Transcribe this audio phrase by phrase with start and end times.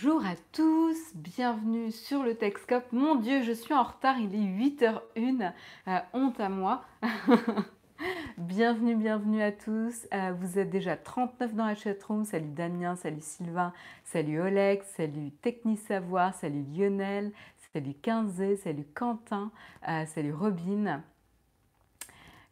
[0.00, 2.84] Bonjour à tous, bienvenue sur le Texcope.
[2.92, 5.52] Mon Dieu, je suis en retard, il est 8h01,
[5.88, 6.84] euh, honte à moi.
[8.38, 10.06] bienvenue, bienvenue à tous.
[10.14, 12.24] Euh, vous êtes déjà 39 dans la chatroom.
[12.24, 13.72] Salut Damien, salut Sylvain,
[14.04, 17.32] salut Oleg, salut Technisavoir, salut Lionel,
[17.72, 19.50] salut Quinzé, salut Quentin,
[19.88, 21.02] euh, salut Robin.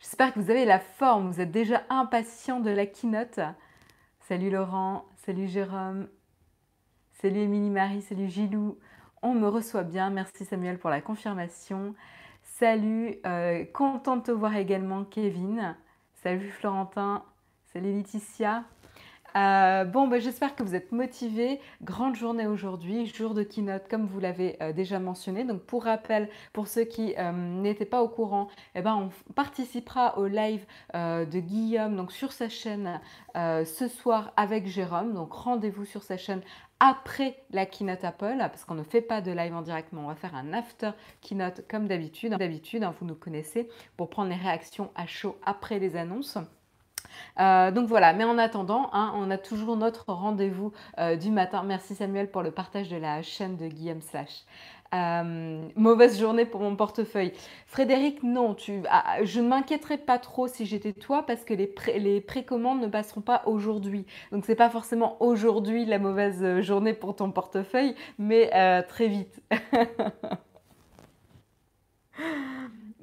[0.01, 3.39] J'espère que vous avez la forme, vous êtes déjà impatient de la keynote.
[4.21, 6.09] Salut Laurent, salut Jérôme,
[7.23, 8.77] Salut Émilie Marie, salut Gilou.
[9.23, 10.11] On me reçoit bien.
[10.11, 11.95] Merci Samuel pour la confirmation.
[12.43, 15.77] Salut, euh, content de te voir également Kevin.
[16.23, 17.25] Salut Florentin.
[17.73, 18.65] Salut Laetitia.
[19.37, 21.61] Euh, bon, ben, j'espère que vous êtes motivés.
[21.83, 25.45] Grande journée aujourd'hui, jour de keynote, comme vous l'avez euh, déjà mentionné.
[25.45, 30.27] Donc, pour rappel, pour ceux qui n'étaient pas au courant, eh ben, on participera au
[30.27, 30.65] live
[30.95, 33.01] de Guillaume donc sur sa chaîne
[33.35, 35.13] ce soir avec Jérôme.
[35.13, 36.41] Donc, rendez-vous sur sa chaîne
[36.81, 40.09] après la keynote Apple, parce qu'on ne fait pas de live en direct, mais on
[40.09, 40.91] va faire un after
[41.21, 42.35] keynote comme d'habitude.
[42.35, 46.39] D'habitude, hein, vous nous connaissez, pour prendre les réactions à chaud après les annonces.
[47.41, 51.63] Euh, donc voilà, mais en attendant, hein, on a toujours notre rendez-vous euh, du matin.
[51.65, 54.45] Merci Samuel pour le partage de la chaîne de Guillaume Slash.
[54.95, 57.33] Euh, mauvaise journée pour mon portefeuille.
[57.67, 61.75] Frédéric, non, tu, ah, je ne m'inquiéterais pas trop si j'étais toi parce que les,
[61.99, 64.07] les précommandes ne passeront pas aujourd'hui.
[64.31, 68.49] Donc c'est pas forcément aujourd'hui la mauvaise journée pour ton portefeuille, mais
[68.89, 69.43] très vite.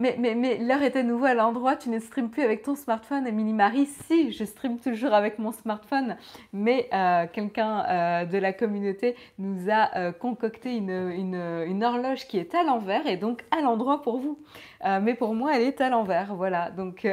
[0.04, 3.26] Mais, l'heure est à nouveau à l'endroit, tu ne streames plus avec ton smartphone.
[3.26, 6.18] Émilie Marie, si, je stream toujours avec mon smartphone,
[6.52, 12.54] mais euh, quelqu'un euh, de la communauté nous a euh, concocté une, horloge qui est
[12.54, 14.38] à l'envers et donc à l'endroit pour vous.
[14.84, 16.70] mais pour moi, elle est à l'envers, voilà.
[16.70, 17.08] Donc,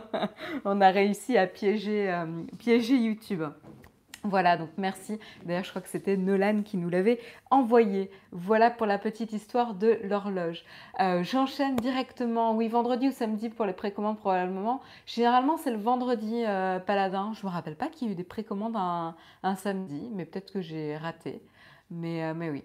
[0.64, 2.08] on a réussi à piéger
[2.66, 3.42] YouTube.
[4.26, 5.18] Voilà, donc merci.
[5.44, 8.10] D'ailleurs, je crois que c'était Nolan qui nous l'avait envoyé.
[8.32, 10.64] Voilà pour la petite histoire de l'horloge.
[11.00, 14.80] Euh, j'enchaîne directement, oui, vendredi ou samedi pour les précommandes probablement.
[15.04, 17.32] Généralement, c'est le vendredi euh, paladin.
[17.34, 20.50] Je ne me rappelle pas qu'il y a eu des précommandes un, samedi, mais peut-être
[20.54, 21.42] que j'ai raté.
[21.90, 22.64] Mais, euh, mais oui.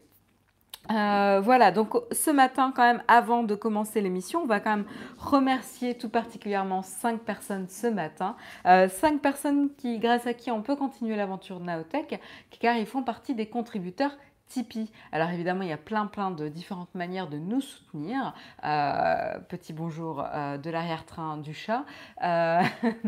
[0.91, 4.85] Euh, voilà, donc ce matin, quand même, avant de commencer l'émission, on va quand même
[5.19, 8.35] remercier tout particulièrement cinq personnes ce matin.
[8.65, 12.19] Euh, cinq personnes qui, grâce à qui on peut continuer l'aventure Naotech,
[12.59, 14.17] car ils font partie des contributeurs
[14.49, 14.89] Tipeee.
[15.11, 18.33] Alors évidemment, il y a plein plein de différentes manières de nous soutenir.
[18.65, 21.85] Euh, petit bonjour euh, de l'arrière-train du chat.
[22.23, 22.61] Euh,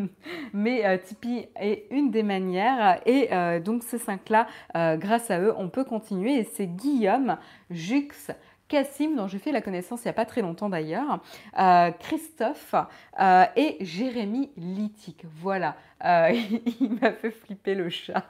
[0.54, 4.46] mais Tipeee est une des manières et donc ces cinq-là,
[4.98, 6.38] grâce à eux, on peut continuer.
[6.38, 7.38] Et c'est Guillaume,
[7.72, 8.32] Jux,
[8.72, 11.20] Cassim, dont j'ai fait la connaissance il n'y a pas très longtemps d'ailleurs,
[11.60, 12.74] euh, Christophe
[13.20, 15.26] euh, et Jérémy Littic.
[15.42, 16.32] Voilà, euh,
[16.80, 18.24] il m'a fait flipper le chat.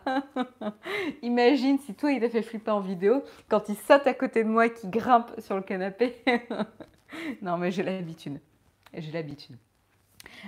[1.21, 4.49] Imagine si toi il t'a fait flipper en vidéo quand il saute à côté de
[4.49, 6.15] moi et qu'il grimpe sur le canapé.
[7.43, 8.39] non mais j'ai l'habitude.
[8.95, 9.57] J'ai l'habitude.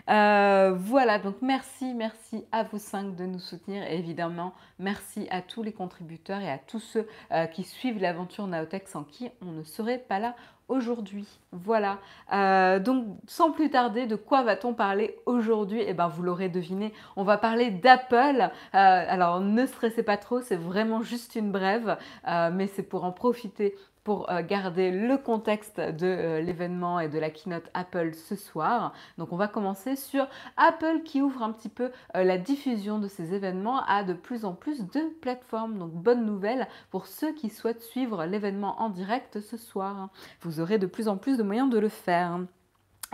[0.09, 5.41] Euh, voilà, donc merci, merci à vous cinq de nous soutenir et évidemment merci à
[5.41, 9.51] tous les contributeurs et à tous ceux euh, qui suivent l'aventure Naotech sans qui on
[9.51, 10.35] ne serait pas là
[10.69, 11.27] aujourd'hui.
[11.51, 11.99] Voilà.
[12.33, 15.83] Euh, donc, sans plus tarder, de quoi va-t-on parler aujourd'hui?
[15.85, 18.49] Eh bien, vous l'aurez deviné, on va parler d'Apple.
[18.71, 23.75] alors, ne stressez pas trop, c'est vraiment juste une brève, mais c'est pour en profiter
[24.03, 28.93] pour euh, garder le contexte de euh, l'événement et de la keynote Apple ce soir.
[29.17, 30.27] Donc on va commencer sur
[30.57, 34.45] Apple qui ouvre un petit peu euh, la diffusion de ces événements à de plus
[34.45, 35.77] en plus de plateformes.
[35.77, 40.09] Donc bonne nouvelle pour ceux qui souhaitent suivre l'événement en direct ce soir.
[40.41, 42.39] Vous aurez de plus en plus de moyens de le faire.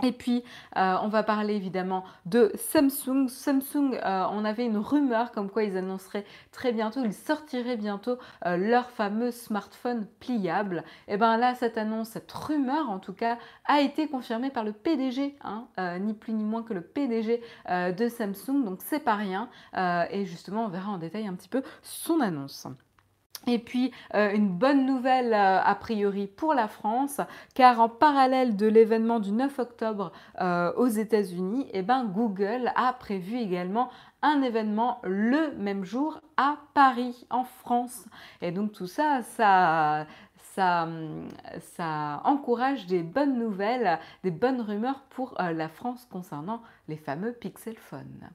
[0.02, 0.44] Et puis,
[0.76, 3.28] euh, on va parler évidemment de Samsung.
[3.28, 8.18] Samsung, euh, on avait une rumeur comme quoi ils annonceraient très bientôt, ils sortiraient bientôt
[8.46, 10.84] euh, leur fameux smartphone pliable.
[11.08, 14.72] Et bien là, cette annonce, cette rumeur en tout cas, a été confirmée par le
[14.72, 15.66] PDG, hein,
[16.00, 18.64] ni plus ni moins que le PDG de Samsung.
[18.64, 19.48] Donc c'est pas rien.
[20.10, 22.66] et justement, on verra en détail un petit peu son annonce.
[23.46, 27.20] Et puis euh, une bonne nouvelle euh, a priori pour la France,
[27.54, 32.92] car en parallèle de l'événement du 9 octobre euh, aux États-Unis, eh ben, Google a
[32.92, 33.88] prévu également
[34.22, 38.04] un événement le même jour à Paris, en France.
[38.42, 40.06] Et donc tout ça, ça,
[40.54, 40.86] ça,
[41.76, 47.78] ça encourage des bonnes nouvelles, des bonnes rumeurs pour la France concernant les fameux Pixel
[47.78, 48.28] Phones.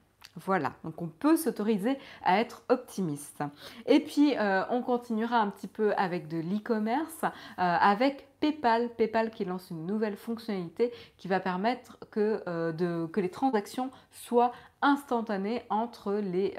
[0.44, 3.42] Voilà, donc on peut s'autoriser à être optimiste.
[3.86, 8.90] Et puis, euh, on continuera un petit peu avec de l'e-commerce, euh, avec PayPal.
[8.90, 14.52] PayPal qui lance une nouvelle fonctionnalité qui va permettre que, euh, les transactions soient
[14.82, 16.54] instantanées entre les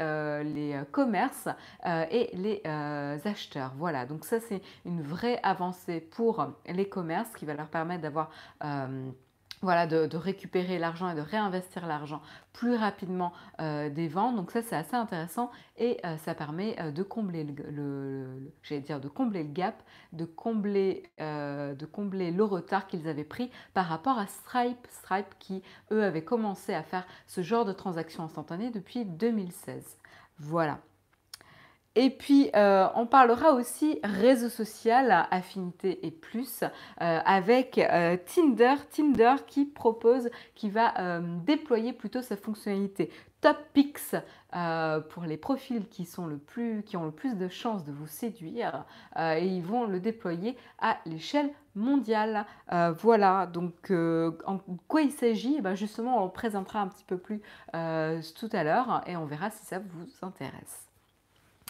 [0.91, 1.47] commerces
[1.85, 3.73] et les acheteurs.
[3.77, 8.31] Voilà, donc ça c'est une vraie avancée pour les commerces qui va leur permettre d'avoir
[9.62, 12.21] voilà, de, récupérer l'argent et de réinvestir l'argent
[12.54, 14.36] plus rapidement euh, des ventes.
[14.36, 19.44] Donc ça, c'est assez intéressant et euh, ça permet euh, de combler le, de combler
[19.44, 19.81] le gap,
[20.13, 24.88] de combler, de combler le retard qu'ils avaient pris par rapport à Stripe.
[24.89, 29.98] Stripe qui, eux, avaient commencé à faire ce genre de transactions instantanées depuis 2016.
[30.39, 30.80] Voilà.
[31.99, 36.67] Et puis, euh, on parlera aussi réseau social, affinité et plus, euh,
[37.25, 38.75] avec euh, Tinder.
[38.91, 40.94] Tinder qui propose, qui va
[41.44, 43.09] déployer plutôt sa fonctionnalité
[43.41, 44.15] Top Picks
[45.09, 48.05] pour les profils qui, sont le plus, qui ont le plus de chances de vous
[48.05, 48.85] séduire.
[49.17, 52.45] et ils vont le déployer à l'échelle mondiale.
[52.99, 57.17] voilà, donc en quoi il s'agit eh ben, Justement, on le présentera un petit peu
[57.17, 57.41] plus
[57.71, 60.86] tout à l'heure et on verra si ça vous intéresse.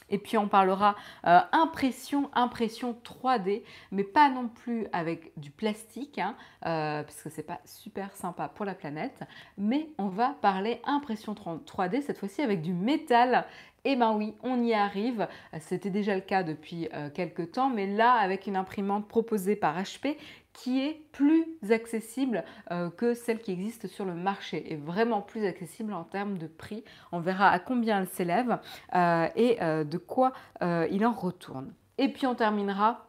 [0.09, 0.95] Et puis on parlera
[1.25, 7.30] euh, impression, impression 3D, mais pas non plus avec du plastique, hein, euh, parce que
[7.30, 9.19] c'est pas super sympa pour la planète.
[9.57, 13.45] Mais on va parler impression 3D cette fois-ci avec du métal.
[13.89, 15.27] Eh ben oui, on y arrive.
[15.62, 19.81] C'était déjà le cas depuis euh, quelques temps, mais là avec une imprimante proposée par
[19.81, 20.18] HP
[20.57, 25.45] qui est plus accessible euh, que celle qui existe sur le marché et vraiment plus
[25.45, 26.83] accessible en termes de prix.
[27.12, 28.59] On verra à combien elle s'élève
[28.95, 31.74] euh, et euh, de quoi il en retourne.
[31.98, 33.07] Et puis on terminera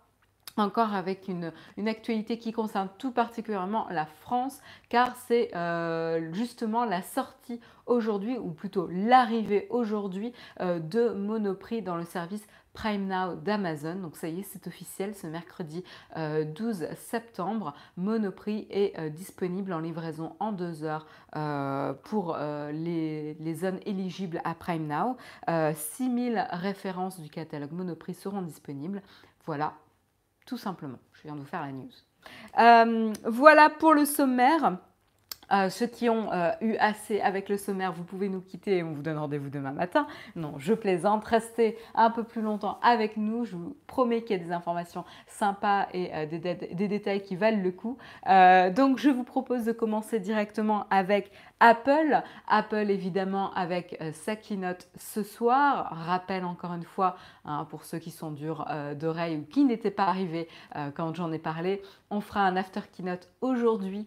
[0.56, 1.53] encore avec une,
[1.87, 5.51] actualité qui concerne tout particulièrement la France, car c'est
[6.33, 12.47] justement la sortie aujourd'hui, ou plutôt l'arrivée aujourd'hui de Monoprix dans le service
[12.79, 13.97] Prime Now d'Amazon.
[13.97, 15.83] Donc ça y est, c'est officiel, ce mercredi
[16.17, 23.35] 12 euh, septembre, Monoprix est euh, disponible en livraison en deux heures euh, pour les,
[23.35, 25.17] les, zones éligibles à Prime Now.
[25.75, 29.03] 6000 références du catalogue Monoprix seront disponibles.
[29.45, 29.73] Voilà,
[30.47, 30.99] tout simplement.
[31.15, 31.91] Je viens de vous faire la news.
[33.25, 34.79] voilà pour le sommaire.
[35.50, 38.83] Euh, ceux qui ont euh, eu assez avec le sommaire, vous pouvez nous quitter et
[38.83, 40.06] on vous donne rendez-vous demain matin.
[40.37, 41.25] Non, je plaisante.
[41.25, 43.45] Restez un peu plus longtemps avec nous.
[43.45, 47.62] Je vous promets qu'il y a des informations sympas et euh, des, détails qui valent
[47.62, 47.99] le coup.
[48.75, 51.31] donc, je vous propose de commencer directement avec
[51.61, 52.23] Apple.
[52.47, 55.89] Apple, évidemment, avec sa keynote ce soir.
[56.06, 58.67] Rappel encore une fois, hein, pour ceux qui sont durs
[58.99, 60.49] d'oreille ou qui n'étaient pas arrivés
[60.94, 64.06] quand j'en ai parlé, on fera un after keynote aujourd'hui,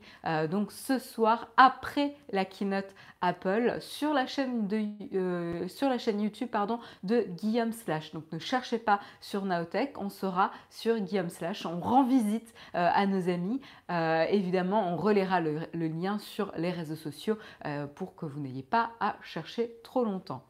[0.50, 6.50] donc ce soir, après la keynote Apple, sur la chaîne, de, sur la chaîne YouTube
[6.51, 8.13] pardon, de Guillaume Slash.
[8.13, 11.66] Donc ne cherchez pas sur Naotech, on sera sur Guillaume Slash.
[11.66, 13.62] On rend visite à nos amis.
[13.89, 18.92] évidemment, on relaiera le, lien sur les réseaux sociaux euh, pour que vous n'ayez pas
[19.00, 20.44] à chercher trop longtemps.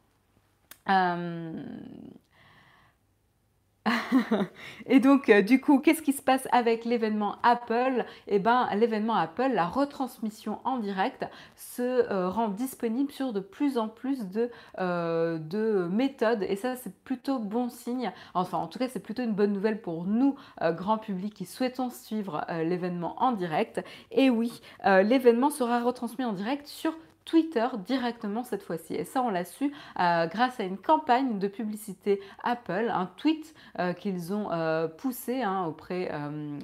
[3.87, 4.43] Euh,
[4.85, 8.05] et donc, euh, du coup, qu'est-ce qui se passe avec l'événement Apple?
[8.27, 11.25] Eh bien, l'événement Apple, la retransmission en direct,
[11.55, 16.43] se rend disponible sur de plus en plus de, de méthodes.
[16.43, 18.11] Et ça, c'est plutôt bon signe.
[18.33, 21.89] Enfin, en tout cas, c'est plutôt une bonne nouvelle pour nous, grand public, qui souhaitons
[21.89, 23.83] suivre l'événement en direct.
[24.11, 26.93] Et oui, l'événement sera retransmis en direct sur
[27.25, 28.95] Twitter directement cette fois-ci.
[28.95, 33.53] Et ça, on l'a su euh, grâce à une campagne de publicité Apple, un tweet
[33.79, 34.49] euh, qu'ils ont
[34.97, 36.11] poussé auprès,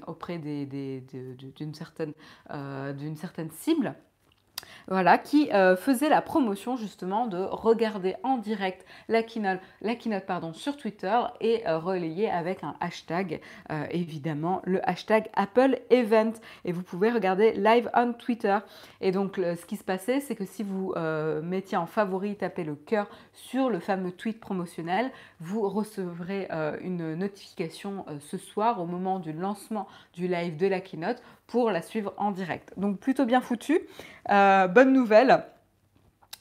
[0.08, 2.14] auprès d'une certaine
[3.52, 3.96] cible
[4.88, 9.60] voilà, qui euh, faisait la promotion justement de regarder en direct la keynote,
[10.54, 16.34] sur Twitter et euh, relayer avec un hashtag, euh, évidemment le hashtag Apple Event.
[16.64, 18.58] Et vous pouvez regarder live on Twitter.
[19.02, 20.94] Et donc ce qui se passait, c'est que si vous
[21.44, 26.48] mettiez en favori, tapez le cœur sur le fameux tweet promotionnel, vous recevrez
[26.82, 31.82] une notification ce soir au moment du lancement du live de la keynote pour la
[31.82, 32.74] suivre en direct.
[32.78, 33.80] Donc plutôt bien foutu.
[34.30, 35.44] Euh, bonne nouvelle.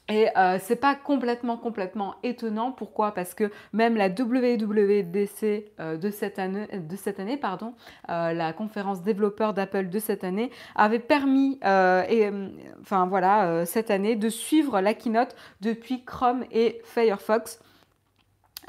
[0.09, 2.71] Et euh, c'est pas complètement complètement étonnant.
[2.71, 3.13] Pourquoi?
[3.13, 7.73] Parce que même la WWDC euh, de cette année, pardon,
[8.07, 14.79] la conférence développeur d'Apple de cette année, avait permis, enfin voilà, cette année, de suivre
[14.79, 17.59] la keynote depuis Chrome et Firefox.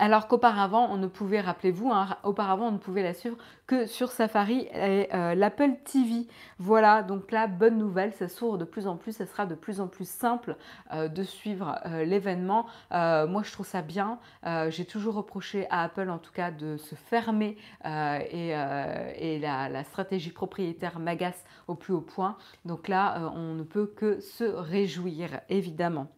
[0.01, 3.37] Alors qu'auparavant, on ne pouvait, rappelez-vous, hein, auparavant, on ne pouvait la suivre
[3.67, 6.29] que sur Safari et euh, l'Apple TV.
[6.61, 9.81] Voilà, donc là, bonne nouvelle, ça s'ouvre de plus en plus, ça sera de plus
[9.81, 10.57] en plus simple
[10.93, 12.67] euh, de suivre euh, l'événement.
[12.93, 14.21] moi, je trouve ça bien.
[14.69, 20.31] J'ai toujours reproché à Apple, en tout cas, de se fermer et, la, la, stratégie
[20.31, 22.37] propriétaire m'agace au plus haut point.
[22.65, 26.09] Donc là, on ne peut que se réjouir, évidemment.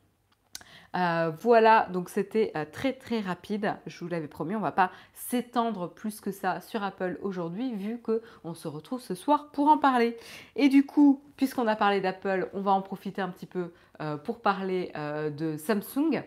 [0.96, 3.76] Euh, voilà, donc c'était euh, très très rapide.
[3.86, 7.72] Je vous l'avais promis, on ne va pas s'étendre plus que ça sur Apple aujourd'hui,
[7.74, 10.16] vu qu'on se retrouve ce soir pour en parler.
[10.56, 14.16] Et du coup, puisqu'on a parlé d'Apple, on va en profiter un petit peu euh,
[14.16, 16.24] pour parler de Samsung.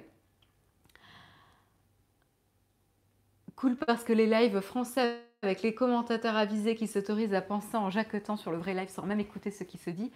[3.55, 7.89] Cool parce que les lives français avec les commentateurs avisés qui s'autorisent à penser en
[7.89, 10.11] jacquetant sur le vrai live sans même écouter ce qui se dit,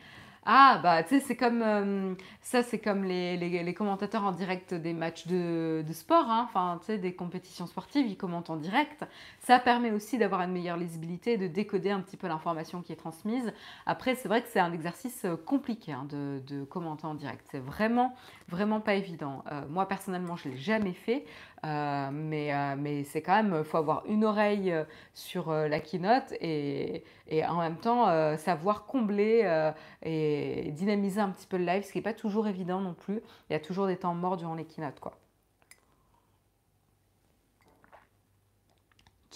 [0.50, 4.74] ah, bah, tu sais, c'est comme euh, ça, c'est comme les, les, commentateurs en direct
[4.74, 6.46] des matchs de, sport, hein.
[6.48, 9.06] enfin, tu sais, des compétitions sportives, ils commentent en direct.
[9.39, 12.96] Ça permet aussi d'avoir une meilleure lisibilité, de décoder un petit peu l'information qui est
[12.96, 13.51] transmise.
[13.86, 17.46] Après, c'est vrai que c'est un exercice euh, compliqué hein, de, de, commenter en direct.
[17.51, 18.16] C'est vraiment,
[18.48, 19.44] vraiment pas évident.
[19.51, 21.25] Euh, moi, personnellement, je ne l'ai jamais fait,
[21.63, 24.73] mais, mais c'est quand même, faut avoir une oreille
[25.13, 28.05] sur la keynote et, et en même temps
[28.37, 29.69] savoir combler
[30.03, 33.21] et dynamiser un petit peu le live, ce qui n'est pas toujours évident non plus.
[33.49, 35.17] Il y a toujours des temps morts durant les keynotes, quoi.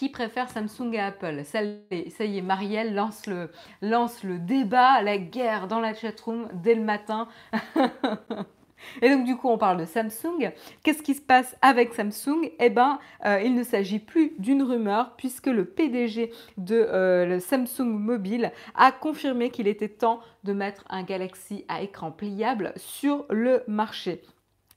[0.01, 1.45] Qui préfère Samsung et Apple?
[1.45, 1.59] Ça,
[2.09, 3.51] ça, y est, Marielle lance le,
[3.83, 7.27] lance le débat, la guerre dans la chatroom dès le matin.
[9.01, 10.51] Et donc du coup, on parle de Samsung.
[10.83, 12.51] Qu'est-ce qui se passe avec Samsung?
[12.59, 17.85] Eh bien, euh, il ne s'agit plus d'une rumeur puisque le PDG de euh, Samsung
[17.85, 23.63] Mobile a confirmé qu'il était temps de mettre un Galaxy à écran pliable sur le
[23.67, 24.21] marché.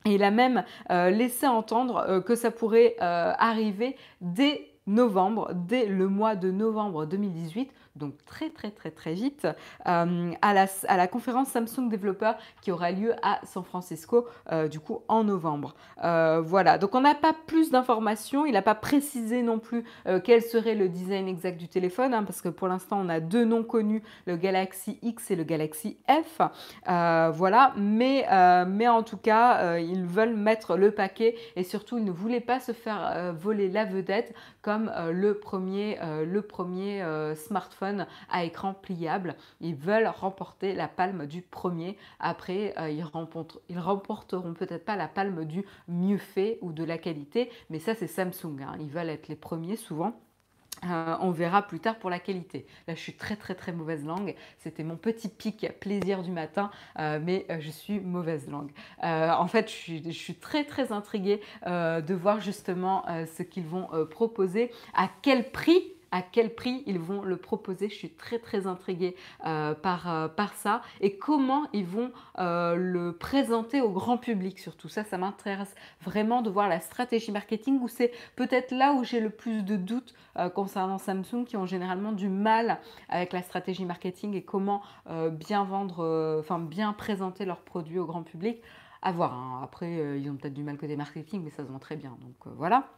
[0.06, 6.36] Il a même euh, laissé entendre que ça pourrait arriver dès novembre, dès le mois
[6.36, 9.46] de novembre 2018 donc très très très très vite,
[9.86, 14.68] euh, à, la, à, la, conférence Samsung Developer qui aura lieu à San Francisco euh,
[14.68, 15.74] du coup en novembre.
[16.02, 19.84] Euh, voilà, donc on n'a pas plus d'informations, il n'a pas précisé non plus
[20.24, 23.44] quel serait le design exact du téléphone, hein, parce que pour l'instant on a deux
[23.44, 26.40] noms connus, le Galaxy X et le Galaxy F.
[26.86, 28.26] voilà, mais,
[28.66, 32.60] mais en tout cas, ils veulent mettre le paquet et surtout ils ne voulaient pas
[32.60, 34.34] se faire voler la vedette
[34.78, 37.04] le premier, le premier
[37.36, 39.36] smartphone à écran pliable.
[39.60, 41.96] Ils veulent remporter la palme du premier.
[42.20, 43.04] Après, euh, ils,
[43.68, 47.94] ils remporteront peut-être pas la palme du mieux fait ou de la qualité, mais ça
[47.94, 48.60] c'est Samsung.
[48.62, 48.76] Hein.
[48.80, 50.14] Ils veulent être les premiers souvent.
[50.84, 52.66] Euh, on verra plus tard pour la qualité.
[52.86, 54.34] Là, je suis très très très mauvaise langue.
[54.58, 58.70] C'était mon petit pic plaisir du matin, euh, mais je suis mauvaise langue.
[59.02, 65.08] en fait, je suis, très très intriguée de voir justement ce qu'ils vont proposer, à
[65.22, 67.88] quel prix à quel prix ils vont le proposer.
[67.88, 69.16] Je suis très très intriguée
[69.46, 74.60] euh, par, euh, par ça et comment ils vont euh, le présenter au grand public
[74.60, 74.88] surtout.
[74.88, 79.18] Ça, ça m'intéresse vraiment de voir la stratégie marketing où c'est peut-être là où j'ai
[79.18, 80.14] le plus de doutes
[80.54, 82.78] concernant Samsung qui ont généralement du mal
[83.08, 84.82] avec la stratégie marketing et comment
[85.32, 88.60] bien vendre, enfin bien présenter leurs produits au grand public.
[89.02, 89.34] À voir.
[89.34, 89.60] Hein.
[89.62, 92.16] Après, ils ont peut-être du mal côté marketing, mais ça se vend très bien.
[92.20, 92.88] Donc voilà.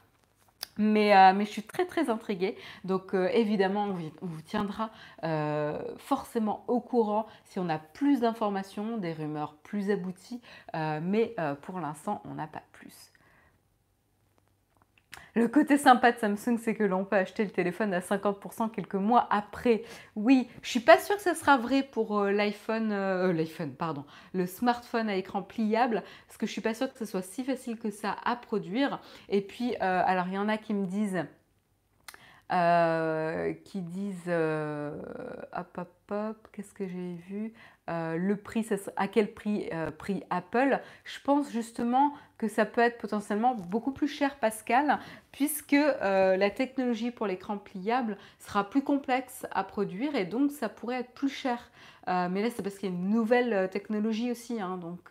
[0.79, 2.57] Euh, mais, je suis très très intriguée.
[2.85, 4.91] Donc euh, évidemment, on, vous tiendra
[5.25, 10.41] euh, forcément au courant si on a plus d'informations, des rumeurs plus abouties.
[10.75, 13.13] mais pour l'instant, on n'a pas plus.
[15.37, 18.95] Le côté sympa de Samsung, c'est que l'on peut acheter le téléphone à 50% quelques
[18.95, 19.83] mois après.
[20.15, 24.07] Oui, je suis pas sûre que ce sera vrai pour euh, l'iPhone, euh, l'iPhone, pardon,
[24.33, 27.45] le smartphone à écran pliable, parce que je suis pas sûre que ce soit si
[27.45, 28.99] facile que ça à produire.
[29.29, 31.23] Et puis, euh, alors il y en a qui me disent,
[33.65, 34.31] qui disent,
[35.53, 37.53] hop hop hop, qu'est-ce que j'ai vu?
[37.89, 38.67] Le prix,
[38.97, 40.81] à quel prix prix Apple?
[41.05, 44.99] Je pense justement que ça peut être potentiellement beaucoup plus cher Pascal,
[45.33, 50.69] puisque euh, la technologie pour l'écran pliable sera plus complexe à produire et donc ça
[50.69, 51.71] pourrait être plus cher.
[52.09, 55.11] Euh, mais là, c'est parce qu'il y a une nouvelle euh, technologie aussi, hein, donc,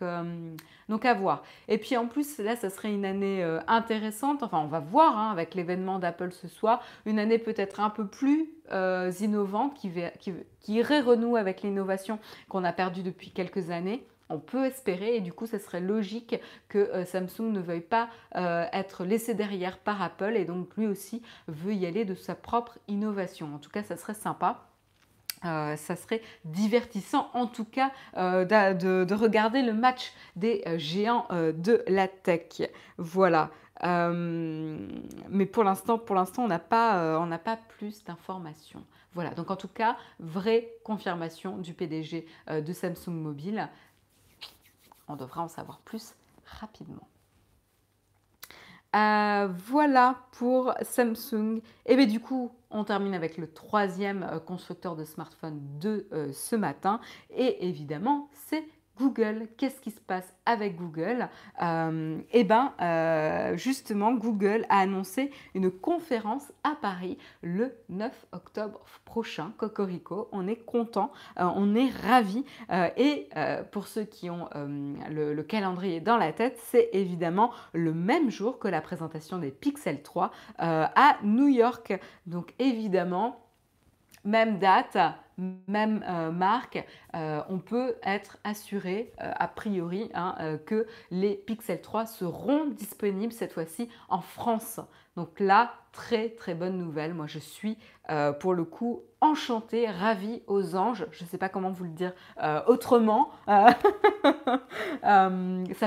[0.88, 1.42] donc à voir.
[1.68, 5.30] Et puis en plus, là, ça serait une année intéressante, enfin on va voir hein,
[5.30, 8.50] avec l'événement d'Apple ce soir, une année peut-être un peu plus
[9.20, 9.90] innovante qui,
[10.20, 12.18] qui, qui irait renouer avec l'innovation
[12.48, 14.06] qu'on a perdue depuis quelques années.
[14.28, 16.36] On peut espérer et du coup, ça serait logique
[16.68, 20.86] que euh, Samsung ne veuille pas euh, être laissé derrière par Apple et donc lui
[20.86, 23.54] aussi veut y aller de sa propre innovation.
[23.54, 24.64] En tout cas, ça serait sympa.
[25.44, 32.08] Euh, ça serait divertissant en tout cas de, regarder le match des géants de la
[32.08, 32.62] tech.
[32.96, 33.50] Voilà.
[33.84, 38.82] mais pour l'instant, pour l'instant, on n'a pas, on n'a pas plus d'informations.
[39.12, 43.68] Voilà, donc en tout cas, vraie confirmation du PDG de Samsung Mobile.
[45.08, 47.08] On devra en savoir plus rapidement.
[48.94, 51.60] Euh, voilà pour Samsung.
[51.84, 56.32] Et bien du coup, on termine avec le troisième euh, constructeur de smartphone de euh,
[56.32, 57.00] ce matin.
[57.30, 58.64] Et évidemment, c'est
[58.98, 59.48] Google.
[59.56, 61.28] Qu'est-ce qui se passe avec Google
[61.62, 68.80] euh, Eh bien, euh, justement, Google a annoncé une conférence à Paris le 9 octobre
[69.04, 69.52] prochain.
[69.58, 72.44] Cocorico, on est content, euh, on est ravis.
[72.96, 73.28] et
[73.72, 74.48] pour ceux qui ont
[75.10, 80.02] le, calendrier dans la tête, c'est évidemment le même jour que la présentation des Pixel
[80.02, 81.98] 3 à New York.
[82.26, 83.40] Donc évidemment,
[84.24, 84.98] même date,
[85.38, 91.80] même euh, marque, euh, on peut être assuré euh, a priori hein, que les Pixel
[91.80, 94.80] 3 seront disponibles cette fois-ci en France.
[95.16, 97.14] Donc là, très très bonne nouvelle.
[97.14, 97.78] Moi, je suis
[98.38, 101.06] pour le coup enchantée, ravie aux anges.
[101.10, 102.12] Je ne sais pas comment vous le dire
[102.66, 103.30] autrement.
[103.46, 103.72] ça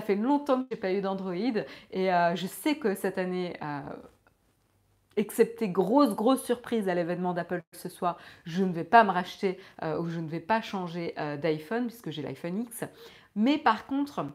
[0.01, 1.33] fait longtemps que je n'ai pas eu d'Android
[1.91, 3.53] et je sais que cette année
[5.17, 9.59] excepté grosse, grosse surprise à l'événement d'Apple ce soir, je ne vais pas me racheter
[9.83, 12.83] euh, ou je ne vais pas changer euh, d'iPhone puisque j'ai l'iPhone X.
[13.35, 14.25] Mais par contre,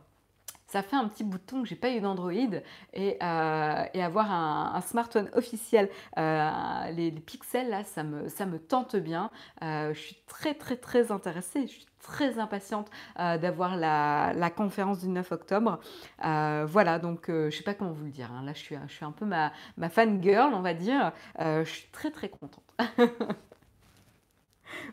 [0.75, 5.31] ça fait un petit bouton que j'ai pas eu d'Android et, euh, avoir un, smartphone
[5.35, 9.31] officiel, les, pixels là, ça me, ça me tente bien.
[9.63, 11.67] je suis très très très intéressée.
[11.67, 15.81] Je suis très impatiente euh, d'avoir la, conférence du 9 octobre.
[16.25, 18.31] Euh, voilà, donc euh, je sais pas comment vous le dire.
[18.31, 18.45] Hein.
[18.45, 21.13] Là, je suis, je suis un peu ma, ma fan girl, on va dire.
[21.41, 22.63] je suis très très contente.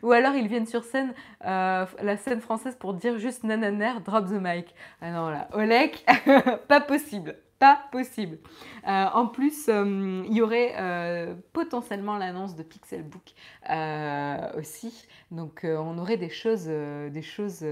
[0.02, 4.40] Ou alors ils viennent sur scène, la scène française pour dire juste nananer, drop the
[4.40, 4.74] mic.
[5.00, 6.04] Ah non, là, Olek,
[6.68, 8.38] pas possible pas possible.
[8.88, 13.34] Euh, en plus, euh, il y aurait euh, potentiellement l'annonce de Pixelbook
[14.58, 15.06] aussi.
[15.30, 17.64] Donc, on aurait des choses, des choses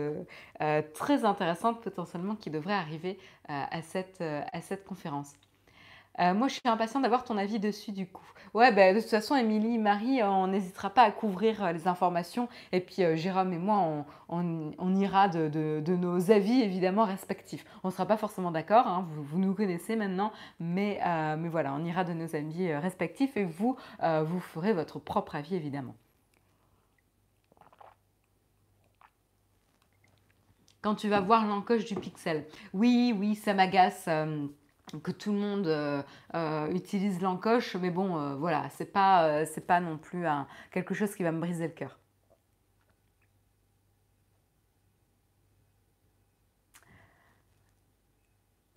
[0.94, 5.34] très intéressantes potentiellement qui devraient arriver à, cette, à cette conférence.
[6.20, 8.26] Moi, je suis impatiente d'avoir ton avis dessus du coup.
[8.52, 12.48] Ouais, bah, de toute façon, Émilie, Marie, on n'hésitera pas à couvrir euh, les informations.
[12.72, 17.64] Et puis, euh, Jérôme et moi, on, ira de, nos avis, évidemment, respectifs.
[17.84, 21.72] On ne sera pas forcément d'accord, hein, vous, nous connaissez maintenant, mais, euh, mais voilà,
[21.74, 25.94] on ira de nos avis respectifs et vous, vous ferez votre propre avis, évidemment.
[30.82, 32.46] Quand tu vas voir l'encoche du pixel.
[32.72, 34.08] Oui, oui, ça m'agace
[34.98, 36.02] que tout le monde euh,
[36.34, 40.24] euh, utilise l'encoche, mais bon, euh, voilà, c'est pas, pas non plus
[40.72, 41.98] quelque chose qui va me briser le cœur.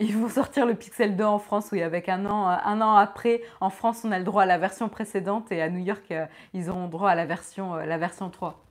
[0.00, 3.42] Ils vont sortir le Pixel 2 en France, oui, avec un an, un an après.
[3.60, 6.12] En France, on a le droit à la version précédente et à New York,
[6.52, 8.64] ils auront droit à la version, la version 3.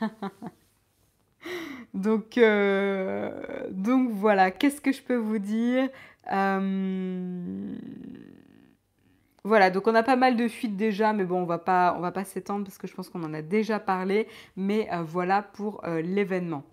[1.94, 3.30] Donc, euh,
[3.70, 5.88] donc voilà, qu'est-ce que je peux vous dire
[6.32, 7.74] euh,
[9.44, 12.00] Voilà, donc on a pas mal de fuites déjà, mais bon, on va pas, on
[12.00, 14.28] va pas s'étendre parce que je pense qu'on en a déjà parlé.
[14.56, 16.64] Mais euh, voilà pour l'événement.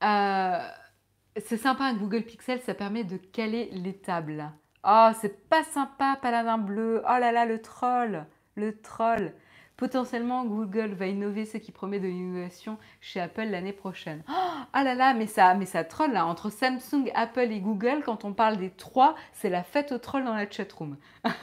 [0.00, 4.52] c'est sympa un Google Pixel, ça permet de caler les tables.
[4.88, 7.02] Oh, c'est pas sympa, paladin bleu.
[7.04, 9.32] Oh là là, le troll, le troll.
[9.76, 14.22] Potentiellement, Google va innover ce qui promet de l'innovation chez Apple l'année prochaine.
[14.28, 14.32] Oh,
[14.72, 16.24] ah là là, mais ça, mais ça troll là.
[16.24, 20.24] Entre Samsung, Apple et Google, quand on parle des trois, c'est la fête au troll
[20.24, 20.96] dans la chatroom.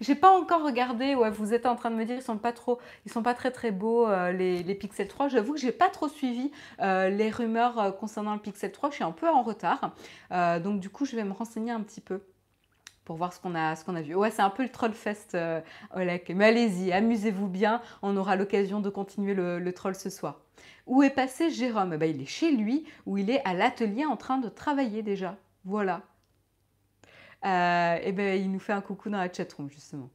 [0.00, 2.52] J'ai pas encore regardé, ouais, vous êtes en train de me dire ils sont pas
[2.52, 5.28] trop, ils sont pas très très beaux euh, les, Pixel 3.
[5.28, 6.50] J'avoue que j'ai pas trop suivi
[6.80, 9.94] euh, les rumeurs euh, concernant le Pixel 3, je suis un peu en retard.
[10.30, 12.22] donc du coup, je vais me renseigner un petit peu
[13.04, 14.14] pour voir ce qu'on a, vu.
[14.14, 15.60] Ouais, c'est un peu le Trollfest, euh,
[15.94, 16.30] Olek.
[16.30, 17.82] Mais allez-y, amusez-vous bien.
[18.02, 20.40] On aura l'occasion de continuer le, troll ce soir.
[20.86, 21.96] Où est passé Jérôme?
[21.96, 25.36] Bah, Il est chez lui, où il est à l'atelier en train de travailler déjà.
[25.64, 26.02] Voilà.
[27.44, 30.10] Euh, et ben, il nous fait un coucou dans la chatroom, justement.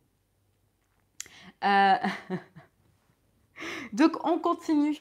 [1.66, 1.96] Euh,
[3.94, 4.98] donc, on continue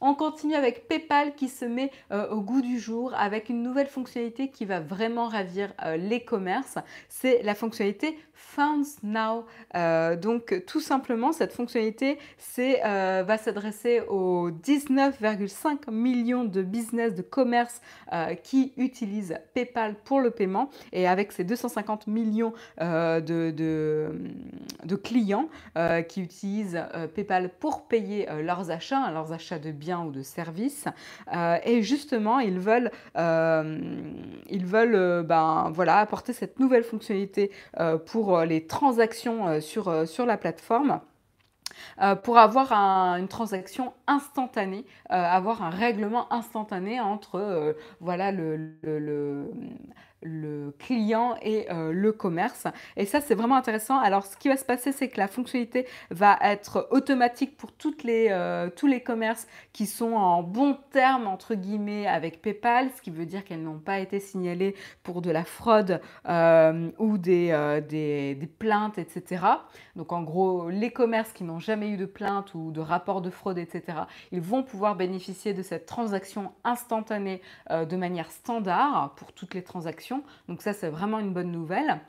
[0.00, 3.86] on continue avec PayPal qui se met euh, au goût du jour avec une nouvelle
[3.86, 6.78] fonctionnalité qui va vraiment ravir euh, les commerces.
[7.08, 9.46] C'est la fonctionnalité Funds Now.
[9.74, 12.18] Euh, donc tout simplement, cette fonctionnalité
[12.58, 17.80] euh, va s'adresser aux 19,5 millions de business, de commerce
[18.12, 20.70] euh, qui utilisent PayPal pour le paiement.
[20.92, 23.20] Et avec ces 250 millions de,
[23.50, 25.48] de, clients
[26.08, 26.82] qui utilisent
[27.14, 30.86] PayPal pour payer leurs achats, leurs achats de biens ou de services.
[31.64, 37.50] et justement, ils veulent, ils veulent ben, voilà, apporter cette nouvelle fonctionnalité
[38.06, 41.00] pour les transactions euh, sur, euh, sur la plateforme.
[42.00, 49.50] Euh, pour avoir une transaction instantanée, avoir un règlement instantané entre voilà, le
[50.78, 52.66] client et euh, le commerce.
[52.96, 53.98] Et ça, c'est vraiment intéressant.
[53.98, 58.02] Alors, ce qui va se passer, c'est que la fonctionnalité va être automatique pour toutes
[58.02, 63.02] les, euh, tous les commerces qui sont en bon terme, entre guillemets, avec PayPal, ce
[63.02, 67.80] qui veut dire qu'elles n'ont pas été signalées pour de la fraude euh, ou des,
[67.88, 69.44] des, des, plaintes, etc.
[69.96, 73.30] Donc, en gros, les commerces qui n'ont jamais eu de plainte ou de rapport de
[73.30, 73.98] fraude, etc.,
[74.32, 80.05] ils vont pouvoir bénéficier de cette transaction instantanée de manière standard pour toutes les transactions
[80.48, 82.00] donc ça, c'est vraiment une bonne nouvelle.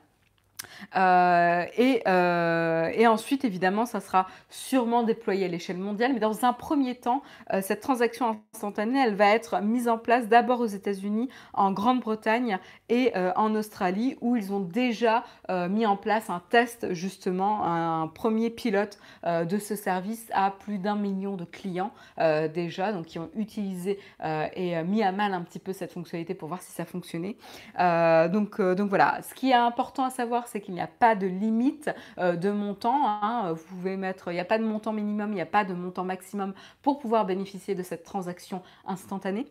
[0.96, 1.64] Euh,
[2.06, 6.12] euh, et, ensuite, évidemment, ça sera sûrement déployé à l'échelle mondiale.
[6.14, 10.28] Mais dans un premier temps, euh, cette transaction instantanée, elle va être mise en place
[10.28, 16.30] d'abord aux États-Unis, en Grande-Bretagne et en Australie, où ils ont déjà mis en place
[16.30, 21.92] un test, justement, un, premier pilote de ce service à plus d'un million de clients
[22.18, 26.48] déjà, donc qui ont utilisé et mis à mal un petit peu cette fonctionnalité pour
[26.48, 27.36] voir si ça fonctionnait.
[27.78, 31.26] donc, donc voilà, ce qui est important à savoir, c'est qu'il n'y a pas de
[31.26, 33.06] limite euh, de montant.
[33.06, 33.52] Hein.
[33.52, 35.74] Vous pouvez mettre, il n'y a pas de montant minimum, il n'y a pas de
[35.74, 39.46] montant maximum pour pouvoir bénéficier de cette transaction instantanée.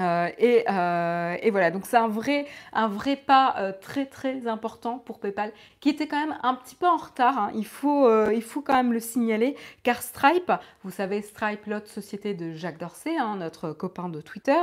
[0.00, 4.98] Euh, euh, et, voilà, donc c'est un vrai, un vrai pas euh, très très important
[4.98, 7.38] pour PayPal qui était quand même un petit peu en retard.
[7.38, 7.50] Hein.
[7.54, 10.52] Il, faut, il faut quand même le signaler car Stripe,
[10.82, 14.62] vous savez, Stripe, l'autre société de Jacques Dorsey, hein, notre copain de Twitter,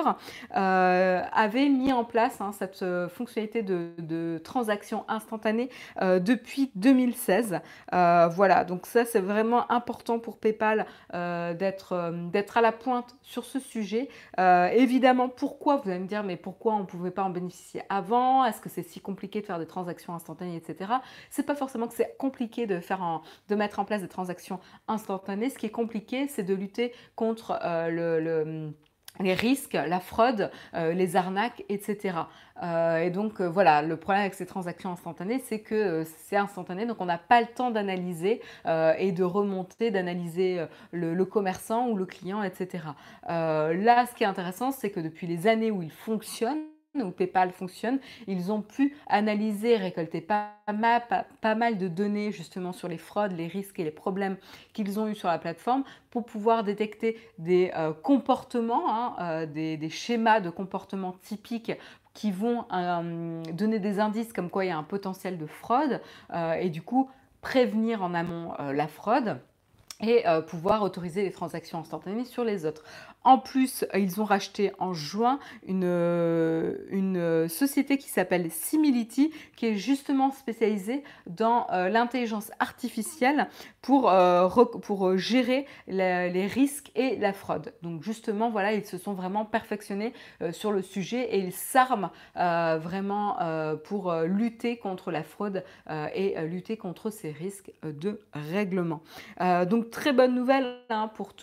[0.51, 5.69] avait mis en place hein, cette fonctionnalité de, de transaction instantanée
[6.01, 7.59] depuis 2016.
[7.91, 11.93] voilà, donc ça c'est vraiment important pour PayPal d'être
[12.55, 14.09] à la pointe sur ce sujet.
[14.37, 18.45] évidemment, pourquoi Vous allez me dire, mais pourquoi on ne pouvait pas en bénéficier avant?
[18.45, 20.93] Est-ce que c'est si compliqué de faire des transactions instantanées, etc.
[21.29, 25.49] C'est pas forcément que c'est compliqué de, faire de mettre en place des transactions instantanées.
[25.49, 28.73] Ce qui est compliqué, c'est de lutter contre euh, le
[29.21, 32.15] les risques, la fraude, euh, les arnaques, etc.
[32.63, 36.97] Euh, et donc voilà, le problème avec ces transactions instantanées, c'est que c'est instantané, donc
[36.99, 38.41] on n'a pas le temps d'analyser
[38.97, 42.84] et de remonter, d'analyser le, commerçant ou le client, etc.
[43.27, 46.60] là, ce qui est intéressant, c'est que depuis les années où il fonctionne,
[46.99, 52.97] où PayPal fonctionne, ils ont pu analyser, récolter pas mal, de données justement sur les
[52.97, 54.38] fraudes, les risques et les problèmes
[54.73, 59.89] qu'ils ont eu sur la plateforme pour pouvoir détecter des euh, comportements, hein, euh, des,
[59.89, 61.71] schémas de comportement typiques
[62.13, 66.01] qui vont euh, donner des indices comme quoi il y a un potentiel de fraude
[66.60, 67.10] et du coup
[67.41, 69.39] prévenir en amont la fraude
[70.01, 72.84] et pouvoir autoriser les transactions instantanées sur les autres.
[73.23, 79.67] En plus, ils ont racheté en juin une, euh, une société qui s'appelle Simility, qui
[79.67, 83.47] est justement spécialisée dans euh, l'intelligence artificielle
[83.84, 87.73] pour, euh, gérer les risques et la fraude.
[87.84, 90.13] Donc justement, voilà, ils se sont vraiment perfectionnés
[90.51, 93.38] sur le sujet et ils s'arment vraiment
[93.84, 95.63] pour lutter contre la fraude
[96.15, 99.01] et lutter contre ces risques de règlement.
[99.39, 101.34] donc très bonne nouvelle hein, pour,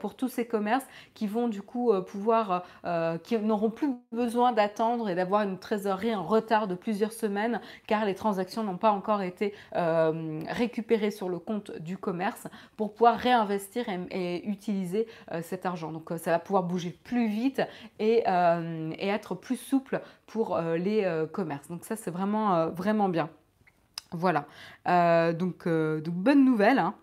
[0.00, 4.52] pour tous ces commerces qui vont du coup euh, pouvoir, euh, qui n'auront plus besoin
[4.52, 8.90] d'attendre et d'avoir une trésorerie en retard de plusieurs semaines car les transactions n'ont pas
[8.90, 15.06] encore été euh, récupérées sur le compte du commerce pour pouvoir réinvestir et, utiliser
[15.42, 15.92] cet argent.
[15.92, 17.62] Donc ça va pouvoir bouger plus vite
[17.98, 21.68] et, être plus souple pour les commerces.
[21.68, 23.28] Donc ça c'est vraiment, vraiment bien.
[24.12, 24.46] Voilà,
[25.32, 26.94] donc, donc, bonne nouvelle, hein.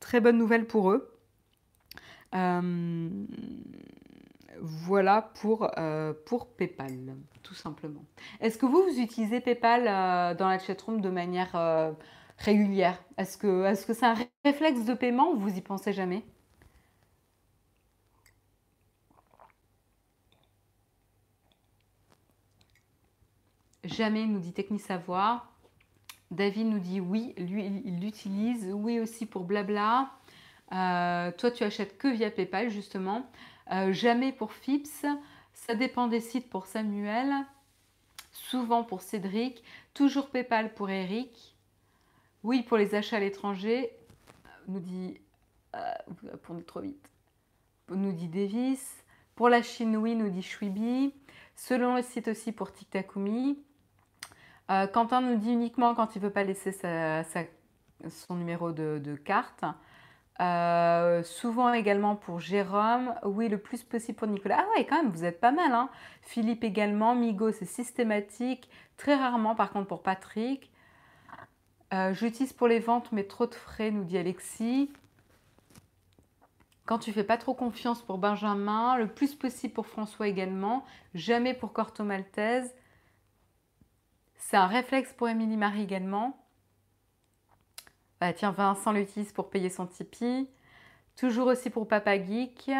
[0.00, 1.13] très bonne nouvelle pour eux.
[2.34, 3.08] Euh,
[4.60, 8.04] voilà pour, euh, pour PayPal, tout simplement.
[8.40, 11.94] Est-ce que vous, vous utilisez PayPal euh, dans la chatroom de manière
[12.38, 13.02] régulière?
[13.18, 16.24] Est-ce que c'est -ce c'est un réflexe de paiement ou vous y pensez jamais?
[23.84, 25.52] Jamais, nous dit Techni Savoir.
[26.30, 28.72] David nous dit oui, lui, il l'utilise.
[28.72, 30.10] Oui aussi pour blabla.
[30.74, 33.30] Euh, toi, tu achètes que via PayPal, justement.
[33.72, 35.06] Euh, jamais pour Fips.
[35.52, 37.32] Ça dépend des sites pour Samuel.
[38.32, 39.62] Souvent pour Cédric.
[39.94, 41.56] Toujours PayPal pour Eric.
[42.42, 43.90] Oui, pour les achats à l'étranger,
[44.68, 45.18] nous dit...
[45.76, 47.08] Euh, trop vite.
[47.88, 49.04] Nous dit Davis.
[49.34, 51.14] Pour la Chine, oui, nous dit Shuibi.
[51.56, 53.58] Selon le site aussi pour TikTakumi.
[54.68, 59.64] Quentin nous dit uniquement quand il ne veut pas laisser son numéro de, carte.
[60.40, 63.14] Euh, souvent également pour Jérôme.
[63.24, 64.58] Oui, le plus possible pour Nicolas.
[64.60, 65.72] Ah ouais, quand même, vous êtes pas mal.
[65.72, 65.88] Hein.
[66.22, 67.14] Philippe également.
[67.14, 68.68] Migo, c'est systématique.
[68.96, 70.70] Très rarement, par contre, pour Patrick.
[71.92, 74.90] Euh, j'utilise pour les ventes, mais trop de frais, nous dit Alexis.
[76.86, 81.54] Quand tu fais pas trop confiance pour Benjamin, le plus possible pour François également, jamais
[81.54, 82.74] pour Corto Maltese.
[84.36, 86.43] C'est un réflexe pour Émilie Marie également.
[88.24, 90.48] Bah, tiens, Vincent l'utilise pour payer son Tipeee.
[91.14, 92.70] Toujours aussi pour Papa Geek.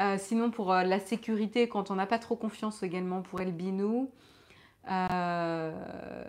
[0.00, 4.12] Euh, sinon, pour euh, la sécurité, quand on n'a pas trop confiance également pour Elbinou.
[4.88, 6.24] Euh,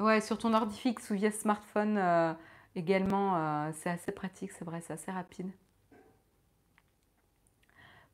[0.00, 2.36] ouais, sur ton ordi fixe ou via smartphone
[2.76, 5.50] également, c'est assez pratique, c'est vrai, c'est assez rapide.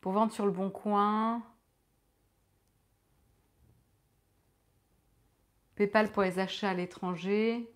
[0.01, 1.43] Pour vendre sur le bon coin.
[5.81, 7.67] PayPal pour les achats à l'étranger.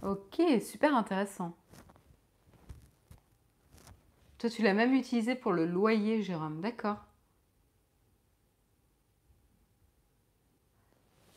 [0.00, 1.54] Ok, super intéressant.
[4.38, 6.62] Toi, tu l'as même utilisé pour le loyer, Jérôme.
[6.62, 6.96] D'accord.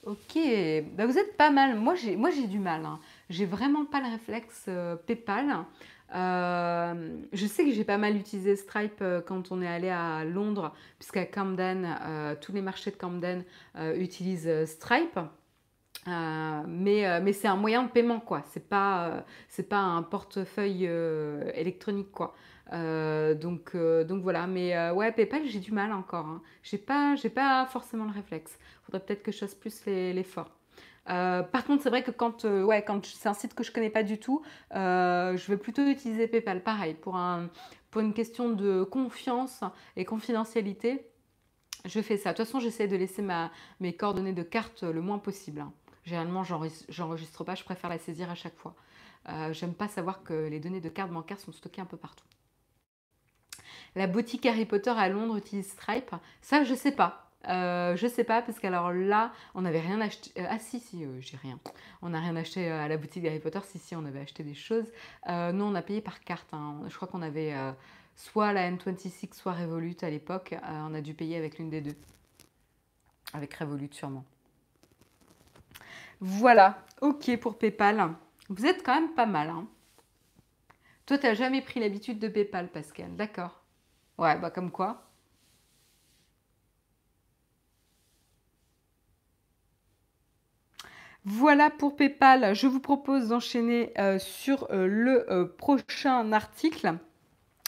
[0.05, 0.39] Ok,
[0.93, 1.77] bah, vous êtes pas mal.
[1.77, 2.85] Moi, j'ai, du mal.
[2.85, 3.01] Hein.
[3.29, 5.65] J'ai vraiment pas le réflexe euh, PayPal.
[6.13, 10.25] Euh, je sais que j'ai pas mal utilisé Stripe euh, quand on est allé à
[10.25, 11.87] Londres, puisqu'à Camden,
[12.41, 13.43] tous les marchés de Camden
[13.95, 15.19] utilisent Stripe.
[16.07, 18.43] mais, mais c'est un moyen de paiement, quoi.
[18.51, 19.25] C'est pas,
[19.69, 20.85] pas un portefeuille
[21.55, 22.33] électronique, quoi.
[22.73, 26.25] Euh, donc, euh, donc voilà, mais euh, ouais, PayPal, j'ai du mal encore.
[26.25, 26.41] Hein.
[26.63, 28.57] J'ai pas, pas forcément le réflexe.
[28.83, 30.49] Faudrait peut-être que je fasse plus l'effort.
[31.05, 34.19] Par contre, c'est vrai que quand, quand c'est un site que je connais pas du
[34.19, 36.63] tout, je vais plutôt utiliser PayPal.
[36.63, 37.49] Pareil, pour, un,
[37.89, 39.63] pour une question de confiance
[39.95, 41.07] et confidentialité,
[41.85, 42.31] je fais ça.
[42.31, 43.25] De toute façon, j'essaie de laisser
[43.79, 45.61] mes coordonnées de carte le moins possible.
[45.61, 45.73] Hein.
[46.03, 48.75] Généralement, j'enregistre pas, je préfère la saisir à chaque fois.
[49.51, 52.25] J'aime pas savoir que les données de carte bancaire sont stockées un peu partout.
[53.95, 56.15] La boutique Harry Potter à Londres utilise Stripe.
[56.41, 57.30] Ça, je sais pas.
[57.47, 60.31] Euh, je sais pas parce qu'alors là, on n'avait rien acheté.
[60.39, 61.59] Euh, ah si si, euh, j'ai rien.
[62.01, 63.59] On n'a rien acheté à la boutique Harry Potter.
[63.65, 64.91] Si si, on avait acheté des choses.
[65.27, 66.53] nous, on a payé par carte.
[66.53, 66.81] Hein.
[66.87, 67.53] Je crois qu'on avait
[68.15, 70.55] soit la N26, soit Revolut à l'époque.
[70.63, 71.95] on a dû payer avec l'une des deux.
[73.33, 74.25] Avec Revolut sûrement.
[76.19, 76.83] Voilà.
[77.01, 78.13] Ok pour PayPal.
[78.49, 79.49] Vous êtes quand même pas mal.
[79.49, 79.65] Hein.
[81.05, 83.15] Toi, tu n'as jamais pris l'habitude de PayPal, Pascal.
[83.15, 83.61] D'accord.
[84.17, 85.10] Ouais, bah comme quoi.
[91.23, 92.55] Voilà pour PayPal.
[92.55, 96.97] Je vous propose d'enchaîner euh, sur euh, le euh, prochain article.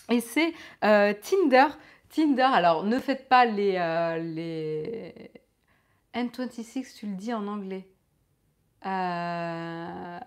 [0.09, 1.67] Et c'est Tinder.
[2.09, 3.73] Tinder, alors ne faites pas les,
[4.21, 5.31] les...
[6.13, 7.87] N26, tu le dis en anglais.
[8.83, 10.19] Ah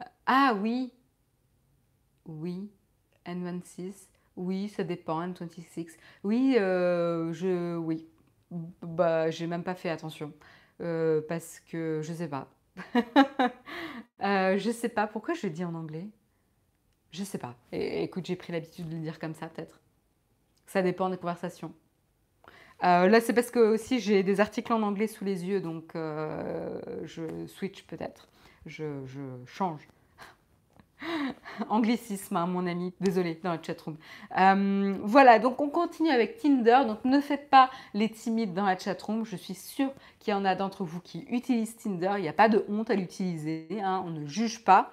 [0.61, 0.93] oui.
[2.25, 2.71] Oui.
[3.27, 3.93] N26.
[4.37, 5.89] Oui, ça dépend, N26.
[6.25, 7.77] Oui, je.
[7.77, 8.09] Oui.
[8.51, 10.33] Bah, j'ai même pas fait attention.
[10.79, 12.49] Parce que je sais pas.
[14.23, 15.07] euh, je sais pas.
[15.07, 16.09] Pourquoi je le dis en anglais?
[17.11, 17.55] Je sais pas.
[17.73, 19.81] Écoute, j'ai pris l'habitude de le dire comme ça, peut-être.
[20.67, 21.73] Ça dépend des conversations.
[22.85, 25.93] Euh, là, c'est parce que aussi j'ai des articles en anglais sous les yeux, donc
[25.95, 28.29] je switch peut-être.
[28.67, 29.05] je
[29.47, 29.89] change.
[31.69, 33.97] Anglicisme, hein, mon ami, désolé, dans la chatroom.
[34.39, 36.81] Euh, voilà, donc on continue avec Tinder.
[36.87, 39.25] Donc ne faites pas les timides dans la chatroom.
[39.25, 42.15] Je suis sûre qu'il y en a d'entre vous qui utilisent Tinder.
[42.17, 43.67] Il n'y a pas de honte à l'utiliser.
[43.83, 44.03] Hein.
[44.07, 44.93] on ne juge pas.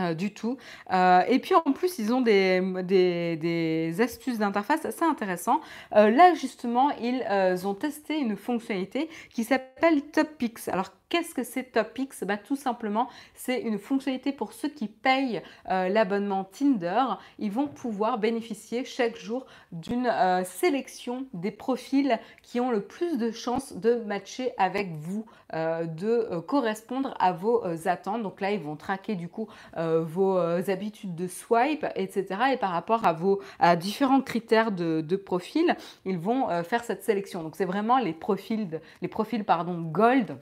[0.00, 0.56] Euh, du tout.
[0.92, 5.62] Euh, et puis en plus, ils ont des, astuces d'interface assez intéressantes.
[5.92, 10.66] là, justement, ils ont testé une fonctionnalité qui s'appelle Topics.
[10.66, 12.24] Alors, Qu'est-ce que c'est Topix?
[12.24, 17.04] Bah, Tout simplement, c'est une fonctionnalité pour ceux qui payent euh, l'abonnement Tinder.
[17.38, 23.18] Ils vont pouvoir bénéficier chaque jour d'une euh, sélection des profils qui ont le plus
[23.18, 28.22] de chances de matcher avec vous, euh, de correspondre à vos attentes.
[28.22, 32.26] Donc là, ils vont traquer du coup vos habitudes de swipe, etc.
[32.52, 33.40] Et par rapport à vos
[33.78, 37.42] différents critères de, de profil, ils vont faire cette sélection.
[37.42, 40.36] Donc c'est vraiment les profils, les profils pardon, gold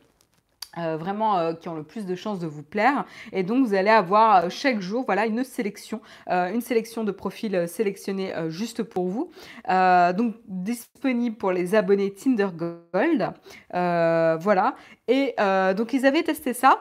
[0.79, 3.05] euh, vraiment euh, qui ont le plus de chances de vous plaire.
[3.33, 7.69] Et donc, vous allez avoir euh, chaque jour voilà, une sélection, une sélection de profils
[7.69, 9.31] sélectionnés juste pour vous.
[9.69, 13.33] donc, disponible pour les abonnés Tinder Gold.
[13.71, 14.75] voilà.
[15.09, 15.35] Et
[15.77, 16.79] donc, ils avaient testé ça.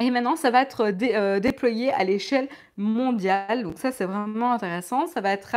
[0.00, 0.90] Et maintenant, ça va être
[1.38, 3.62] déployé à l'échelle mondiale.
[3.62, 5.06] Donc ça, c'est vraiment intéressant.
[5.06, 5.56] Ça va être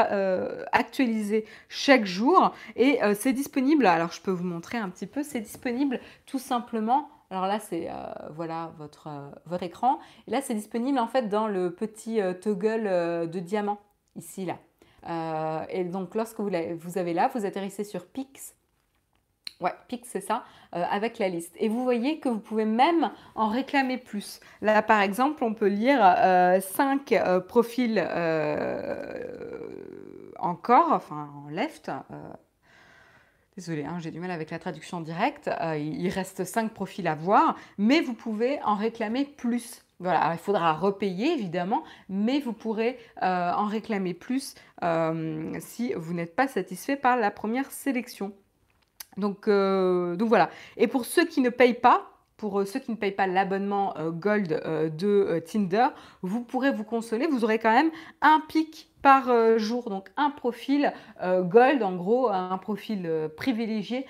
[0.72, 3.86] actualisé chaque jour et c'est disponible.
[3.86, 5.24] Alors, je peux vous montrer un petit peu.
[5.24, 7.94] C'est disponible tout simplement alors là, c'est euh,
[8.32, 10.00] voilà votre, euh, votre écran.
[10.28, 12.84] Et là, c'est disponible en fait dans le petit euh, toggle
[13.30, 13.80] de diamant,
[14.16, 14.58] ici, là.
[15.70, 18.56] et donc, lorsque vous, vous, avez là, vous atterrissez sur Pix.
[19.60, 21.56] Ouais, Pix, c'est ça, avec la liste.
[21.58, 24.40] Et vous voyez que vous pouvez même en réclamer plus.
[24.62, 25.98] Là, par exemple, on peut lire
[26.62, 27.16] 5
[27.48, 28.00] profils
[30.40, 31.90] encore, enfin en left,
[33.58, 35.50] Désolée, hein, j'ai du mal avec la traduction directe.
[35.62, 39.82] Euh, il reste 5 profils à voir, mais vous pouvez en réclamer plus.
[40.00, 46.14] Voilà, il faudra repayer évidemment, mais vous pourrez euh, en réclamer plus euh, si vous
[46.14, 48.32] n'êtes pas satisfait par la première sélection.
[49.18, 50.52] Donc, donc voilà.
[50.78, 54.48] Et pour ceux qui ne payent pas, pour ceux qui ne payent pas l'abonnement Gold
[54.96, 55.88] de Tinder,
[56.22, 57.28] vous pourrez vous consoler.
[57.28, 57.90] Vous aurez quand même
[58.22, 63.30] un pic par euh, jour, donc un profil euh, gold, en gros, un profil euh,
[63.30, 64.06] privilégié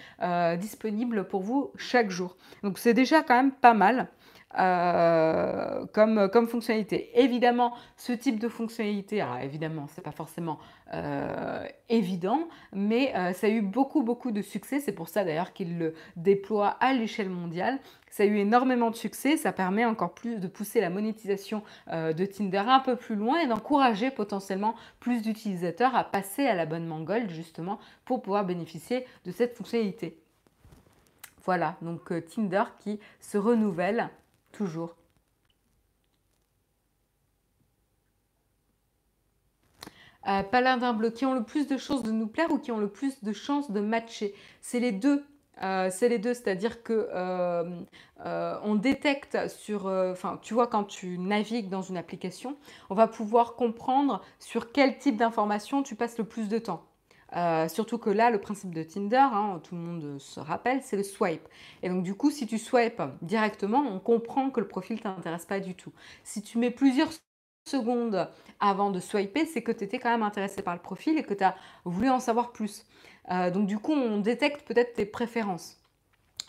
[0.57, 2.35] disponible pour vous chaque jour.
[2.63, 4.07] Donc c'est déjà quand même pas mal.
[4.59, 7.11] Euh, comme, fonctionnalité.
[7.15, 10.57] Évidemment, ce type de fonctionnalité, alors évidemment, c'est pas forcément
[10.93, 14.79] euh, évident, mais euh, ça a eu beaucoup, beaucoup de succès.
[14.79, 17.79] C'est pour ça d'ailleurs qu'il le déploie à l'échelle mondiale.
[18.09, 19.37] Ça a eu énormément de succès.
[19.37, 23.47] Ça permet encore plus de pousser la monétisation de Tinder un peu plus loin et
[23.47, 29.55] d'encourager potentiellement plus d'utilisateurs à passer à l'abonnement Gold justement pour pouvoir bénéficier de cette
[29.55, 30.17] fonctionnalité.
[31.45, 34.09] Voilà, donc Tinder qui se renouvelle
[34.51, 34.95] toujours.
[40.27, 42.79] Euh, paladin bleu, qui ont le plus de chances de nous plaire ou qui ont
[42.79, 44.33] le plus de chances de matcher?
[44.61, 45.25] C'est les deux.
[45.63, 47.81] Euh, c'est les deux, c'est-à-dire que euh,
[48.25, 52.57] euh, on détecte sur, enfin, tu vois, quand tu navigues dans une application,
[52.89, 56.86] on va pouvoir comprendre sur quel type d'information tu passes le plus de temps.
[57.35, 60.95] Euh, surtout que là, le principe de Tinder, hein, tout le monde se rappelle, c'est
[60.95, 61.47] le swipe.
[61.83, 65.45] Et donc du coup, si tu swipes directement, on comprend que le profil ne t'intéresse
[65.45, 65.91] pas du tout.
[66.23, 67.09] Si tu mets plusieurs
[67.67, 71.23] secondes avant de swiper, c'est que tu étais quand même intéressé par le profil et
[71.23, 72.85] que tu as voulu en savoir plus.
[73.31, 75.77] Euh, donc du coup, on détecte peut-être tes préférences.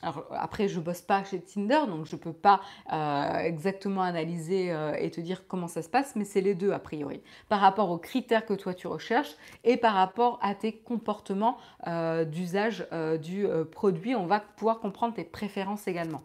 [0.00, 2.60] Alors, après, je bosse pas chez Tinder, donc je ne peux pas
[2.92, 6.70] euh, exactement analyser euh, et te dire comment ça se passe, mais c'est les deux
[6.70, 7.20] a priori.
[7.48, 9.34] Par rapport aux critères que toi tu recherches
[9.64, 11.58] et par rapport à tes comportements
[11.88, 12.86] euh, d'usage
[13.20, 16.22] du produit, on va pouvoir comprendre tes préférences également.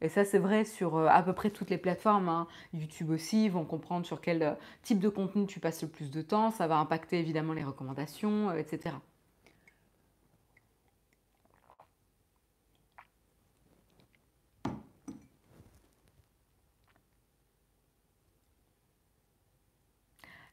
[0.00, 2.28] Et ça, c'est vrai sur à peu près toutes les plateformes.
[2.28, 2.46] Hein.
[2.72, 6.50] YouTube aussi, vont comprendre sur quel type de contenu tu passes le plus de temps.
[6.50, 8.94] Ça va impacter évidemment les recommandations, etc.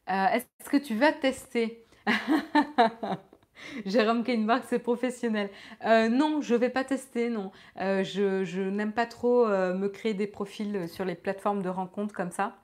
[0.10, 1.86] Euh, est-ce que tu vas tester?
[3.86, 5.50] Jérôme Kainbach, c'est professionnel.
[5.86, 7.52] Euh, non, je ne vais pas tester, non.
[7.80, 12.32] Euh, je, n'aime pas trop me créer des profils sur les plateformes de rencontres comme
[12.32, 12.56] ça.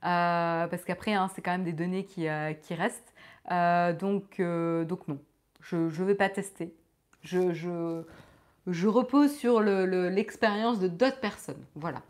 [0.00, 3.14] parce qu'après, hein, c'est quand même des données qui, restent.
[4.00, 5.18] donc, non,
[5.60, 6.72] je ne vais pas tester.
[7.22, 11.64] Je repose sur l'expérience de d'autres personnes.
[11.74, 12.02] Voilà.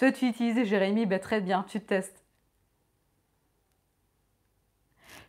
[0.00, 2.24] Toi, tu utilises Jérémy, bah, très bien, tu testes.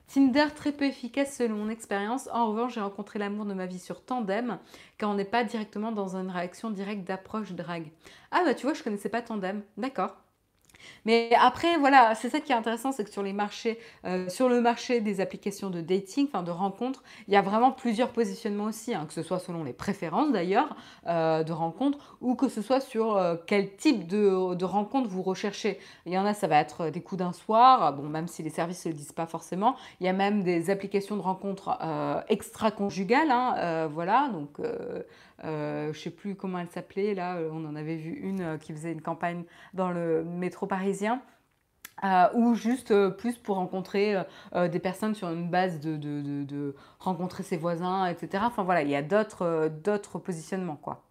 [0.07, 2.29] Tinder très peu efficace selon mon expérience.
[2.31, 4.59] En revanche, j'ai rencontré l'amour de ma vie sur Tandem,
[4.97, 7.91] car on n'est pas directement dans une réaction directe d'approche drague.
[8.31, 9.61] Ah bah tu vois, je connaissais pas Tandem.
[9.75, 10.15] D'accord.
[11.05, 14.49] Mais après, voilà, c'est ça qui est intéressant, c'est que sur les marchés, euh, sur
[14.49, 18.65] le marché des applications de dating, enfin de rencontres, il y a vraiment plusieurs positionnements
[18.65, 20.75] aussi, hein, que ce soit selon les préférences d'ailleurs
[21.07, 25.23] euh, de rencontres ou que ce soit sur euh, quel type de, de rencontre vous
[25.23, 25.79] recherchez.
[26.05, 28.49] Il y en a, ça va être des coups d'un soir, bon, même si les
[28.49, 29.75] services ne le disent pas forcément.
[29.99, 31.77] Il y a même des applications de rencontres
[32.27, 34.59] extra-conjugales, hein, voilà, donc
[35.43, 38.91] je ne sais plus comment elle s'appelait, là, on en avait vu une qui faisait
[38.91, 41.21] une campagne dans le métro parisien.
[42.03, 44.23] Euh, ou juste euh, plus pour rencontrer
[44.55, 48.43] euh, des personnes sur une base de, rencontrer ses voisins, etc.
[48.47, 51.03] Enfin voilà, il y a d'autres positionnements quoi.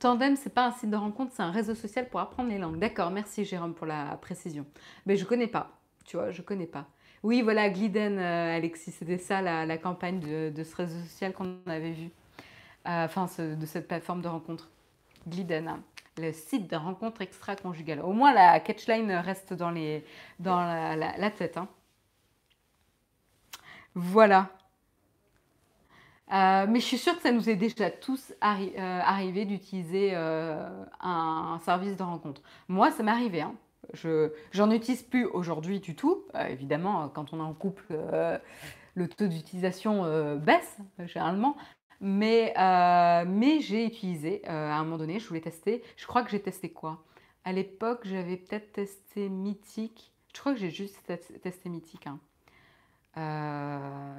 [0.00, 2.78] Tandem, c'est pas un site de rencontre, c'est un réseau social pour apprendre les langues.
[2.78, 4.66] D'accord, merci Jérôme pour la précision.
[5.06, 6.88] Mais je connais pas, tu vois, je connais pas.
[7.22, 11.92] Oui, voilà, Gliden, euh, Alexis, c'était ça la, campagne de, ce réseau social qu'on avait
[11.92, 12.10] vu.
[12.88, 14.70] Euh, enfin, de cette plateforme de rencontre.
[15.28, 15.82] Gliden, hein.
[16.16, 18.00] le site de rencontre extra-conjugale.
[18.00, 21.58] Au moins, la catchline reste dans la, tête.
[21.58, 21.68] Hein.
[23.94, 24.48] Voilà.
[26.32, 31.98] Euh, mais je suis sûre que ça nous est déjà tous arrivé d'utiliser un, service
[31.98, 32.40] de rencontre.
[32.66, 33.42] Moi, ça m'est arrivé.
[33.42, 33.54] Hein.
[33.94, 36.24] Je j'en utilise plus aujourd'hui du tout.
[36.34, 38.38] Euh, évidemment, quand on est en couple, euh,
[38.94, 41.56] le taux d'utilisation euh, baisse généralement.
[42.00, 42.54] Mais,
[43.60, 45.82] j'ai utilisé à un moment donné, je voulais tester.
[45.96, 47.04] Je crois que j'ai testé quoi?
[47.44, 50.12] À l'époque, j'avais peut-être testé Mythique.
[50.34, 50.96] Je crois que j'ai juste
[51.42, 52.06] testé Mythique.
[52.06, 52.18] Hein.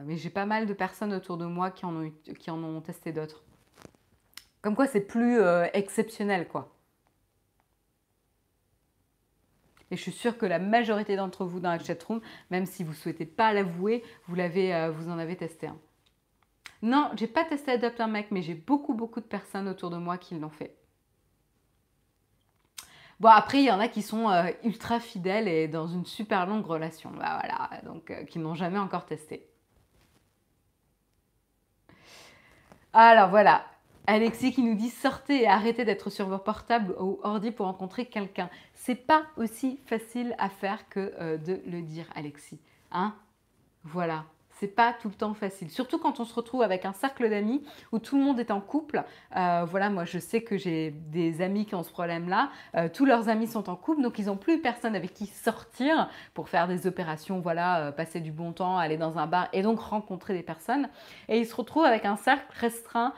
[0.05, 3.43] mais j'ai pas mal de personnes autour de moi qui en ont testé d'autres.
[4.61, 5.39] Comme quoi, c'est plus
[5.73, 6.71] exceptionnel, quoi.
[9.91, 12.91] Et je suis sûre que la majorité d'entre vous dans la chatroom, même si vous
[12.91, 15.77] ne souhaitez pas l'avouer, vous, l'avez, euh, vous en avez testé un.
[16.81, 19.97] Non, j'ai pas testé Adopt un mec, mais j'ai beaucoup, beaucoup de personnes autour de
[19.97, 20.75] moi qui l'ont fait.
[23.19, 26.47] Bon, après, il y en a qui sont euh, ultra fidèles et dans une super
[26.47, 27.11] longue relation.
[27.11, 29.47] Bah, voilà, donc euh, qui n'ont jamais encore testé.
[32.93, 33.65] Alors voilà,
[34.07, 38.05] Alexis qui nous dit sortez et arrêtez d'être sur vos portables ou ordi pour rencontrer
[38.05, 38.49] quelqu'un.
[38.73, 42.59] C'est pas aussi facile à faire que euh, de le dire, Alexis.
[42.91, 43.13] Hein
[43.83, 44.25] Voilà.
[44.59, 45.71] C'est pas tout le temps facile.
[45.71, 48.61] Surtout quand on se retrouve avec un cercle d'amis où tout le monde est en
[48.61, 49.03] couple.
[49.35, 52.51] Euh, voilà, moi je sais que j'ai des amis qui ont ce problème-là.
[52.75, 56.09] Euh, tous leurs amis sont en couple, donc ils n'ont plus personne avec qui sortir
[56.35, 59.79] pour faire des opérations, voilà, passer du bon temps, aller dans un bar et donc
[59.79, 60.89] rencontrer des personnes.
[61.27, 63.15] Et ils se retrouvent avec un cercle restreint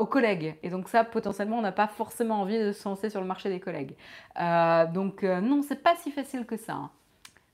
[0.00, 0.56] aux collègues.
[0.62, 3.48] Et donc ça, potentiellement, on n'a pas forcément envie de se lancer sur le marché
[3.48, 3.96] des collègues.
[4.40, 6.74] Euh, donc euh, non, c'est pas si facile que ça.
[6.74, 6.90] Hein.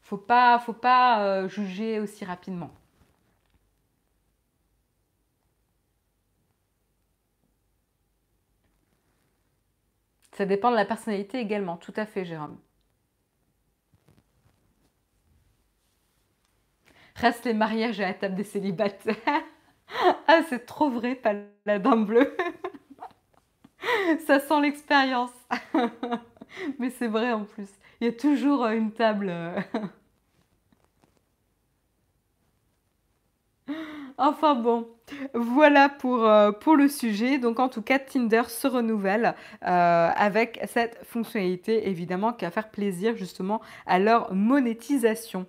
[0.03, 2.71] Faut pas, faut pas euh, juger aussi rapidement.
[10.33, 12.59] Ça dépend de la personnalité également, tout à fait, Jérôme.
[17.17, 19.17] Reste les mariages à la table des célibataires.
[20.29, 21.35] ah, c'est trop vrai, pas
[21.65, 22.37] la bleue.
[24.27, 25.33] Ça sent l'expérience.
[26.79, 27.69] Mais c'est vrai en plus.
[28.01, 29.29] Il y a toujours euh, une table.
[29.31, 29.61] Euh.
[34.19, 34.89] Enfin bon,
[35.35, 37.39] voilà pour, euh, pour le sujet.
[37.39, 43.17] Donc en tout cas, Tinder se renouvelle avec cette fonctionnalité évidemment qui va faire plaisir
[43.17, 45.47] justement à leur monétisation.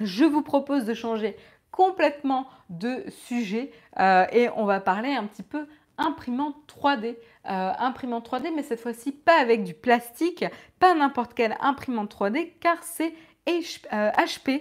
[0.00, 1.36] Je vous propose de changer
[1.74, 5.66] complètement de sujet euh, et on va parler un petit peu
[5.98, 7.16] imprimante 3D.
[7.50, 10.44] Euh, imprimante 3D, mais cette fois-ci pas avec du plastique,
[10.78, 13.12] pas n'importe quelle imprimante 3D, car c'est
[13.46, 14.58] HP euh,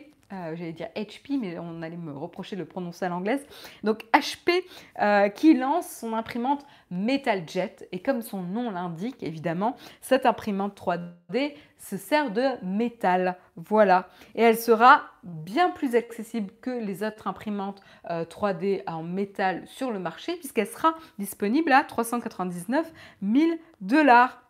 [0.55, 3.45] j'allais dire HP, mais on allait me reprocher de le prononcer à l'anglaise.
[3.83, 4.63] Donc HP
[5.01, 7.87] euh, qui lance son imprimante MetalJet.
[7.91, 13.37] Et comme son nom l'indique, évidemment, cette imprimante 3D se sert de métal.
[13.55, 14.07] Voilà.
[14.35, 19.91] Et elle sera bien plus accessible que les autres imprimantes 3D euh, en métal sur
[19.91, 24.42] le marché, puisqu'elle sera disponible à 399 000 dollars.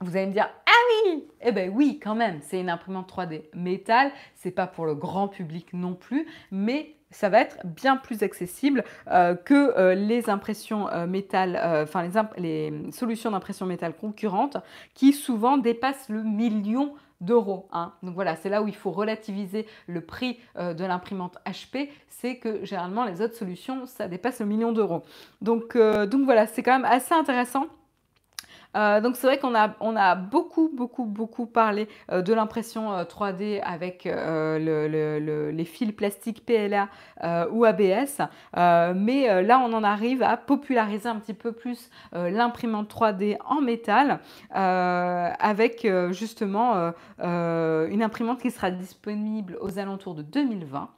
[0.00, 0.70] Vous allez me dire, ah
[1.04, 4.94] oui Eh bien oui, quand même, c'est une imprimante 3D métal, c'est pas pour le
[4.94, 10.28] grand public non plus, mais ça va être bien plus accessible euh, que euh, les
[10.28, 14.58] impressions euh, métal, enfin les, les, solutions d'impression métal concurrentes
[14.94, 17.68] qui souvent dépassent le million d'euros.
[17.72, 17.92] Hein.
[18.02, 22.64] Donc voilà, c'est là où il faut relativiser le prix de l'imprimante HP, c'est que
[22.64, 25.02] généralement les autres solutions, ça dépasse le million d'euros.
[25.40, 27.68] Donc, donc voilà, c'est quand même assez intéressant.
[28.76, 33.02] Euh, donc c'est vrai qu'on a, on a beaucoup, beaucoup, beaucoup parlé euh, de l'impression
[33.02, 36.88] 3D euh, avec les fils plastiques PLA
[37.50, 38.22] ou ABS,
[38.54, 44.20] mais là on en arrive à populariser un petit peu plus l'imprimante 3D en métal
[44.50, 50.90] avec justement une imprimante qui sera disponible aux alentours de 2020.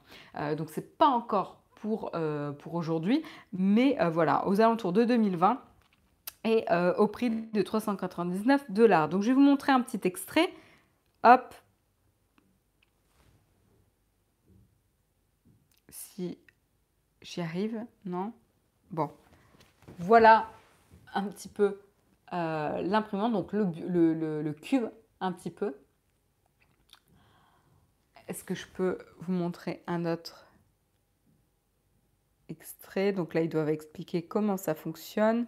[0.57, 2.11] donc c'est pas encore pour,
[2.59, 3.23] pour aujourd'hui,
[3.53, 5.59] mais voilà, aux alentours de 2020
[6.43, 9.09] et euh, au prix de 399 dollars.
[9.09, 10.51] Donc je vais vous montrer un petit extrait.
[11.23, 11.53] Hop.
[15.89, 16.37] Si
[17.21, 18.33] j'y arrive, non?
[18.91, 19.11] Bon.
[19.97, 20.49] Voilà
[21.13, 21.79] un petit peu
[22.33, 23.63] euh, l'imprimante, donc le,
[24.13, 24.85] le, cube
[25.19, 25.75] un petit peu.
[28.27, 30.47] Est-ce que je peux vous montrer un autre
[32.47, 33.11] extrait?
[33.11, 35.47] Donc là, ils doivent expliquer comment ça fonctionne.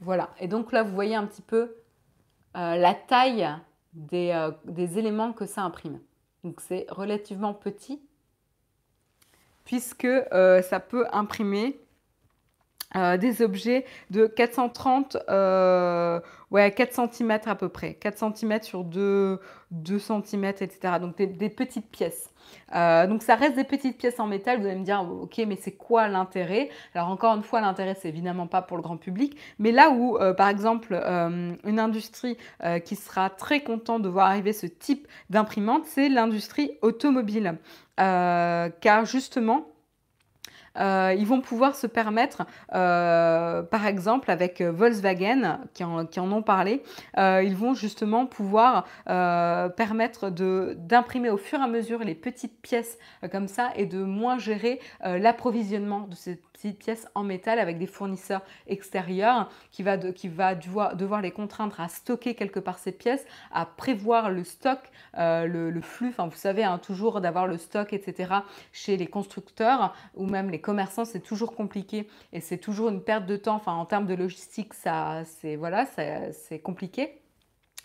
[0.00, 0.30] Voilà.
[0.40, 1.76] Et donc là, vous voyez un petit peu
[2.56, 3.48] euh, la taille
[4.12, 6.00] euh, des, éléments que ça imprime.
[6.44, 8.00] Donc c'est relativement petit
[9.64, 11.78] puisque euh, ça peut imprimer
[12.94, 15.16] des objets de 430,
[16.50, 20.94] ouais, 4 cm à peu près, 4 cm sur 2, 2 cm, etc.
[21.00, 22.30] Donc des petites pièces.
[22.74, 24.60] Euh, donc ça reste des petites pièces en métal.
[24.60, 26.68] Vous allez me dire, ok, mais c'est quoi l'intérêt?
[26.94, 30.16] Alors encore une fois, l'intérêt, c'est évidemment pas pour le grand public, mais là où,
[30.18, 32.36] euh, par exemple, euh, une industrie
[32.84, 37.56] qui sera très contente de voir arriver ce type d'imprimante, c'est l'industrie automobile.
[37.96, 39.66] car justement,
[40.80, 46.82] euh, ils vont pouvoir se permettre, euh, par exemple avec Volkswagen, qui en, ont parlé,
[47.18, 52.98] euh, ils vont justement pouvoir permettre d'imprimer au fur et à mesure les petites pièces
[53.30, 57.86] comme ça et de moins gérer l'approvisionnement de ces petites pièces en métal avec des
[57.86, 63.24] fournisseurs extérieurs qui va, qui va devoir, les contraindre à stocker quelque part ces pièces,
[63.52, 64.78] à prévoir le stock,
[65.16, 68.34] le, flux, enfin vous savez, hein, toujours d'avoir le stock, etc.
[68.72, 73.26] chez les constructeurs ou même les commerçants, c'est toujours compliqué et c'est toujours une perte
[73.26, 73.56] de temps.
[73.56, 75.84] Enfin, en termes de logistique, ça, c'est voilà,
[76.32, 77.20] c'est compliqué.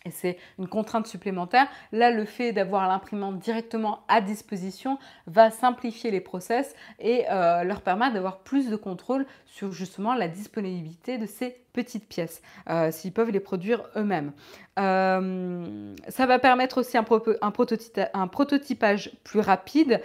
[0.06, 1.68] Et c'est une contrainte supplémentaire.
[1.92, 7.82] Là, le fait d'avoir l'imprimante directement à disposition va simplifier les process et euh, leur
[7.82, 13.12] permettre d'avoir plus de contrôle sur justement la disponibilité de ces petites pièces, euh, s'ils
[13.12, 14.32] peuvent les produire eux-mêmes.
[14.80, 17.06] Euh, ça va permettre aussi un,
[17.42, 20.02] un, prototypage plus rapide,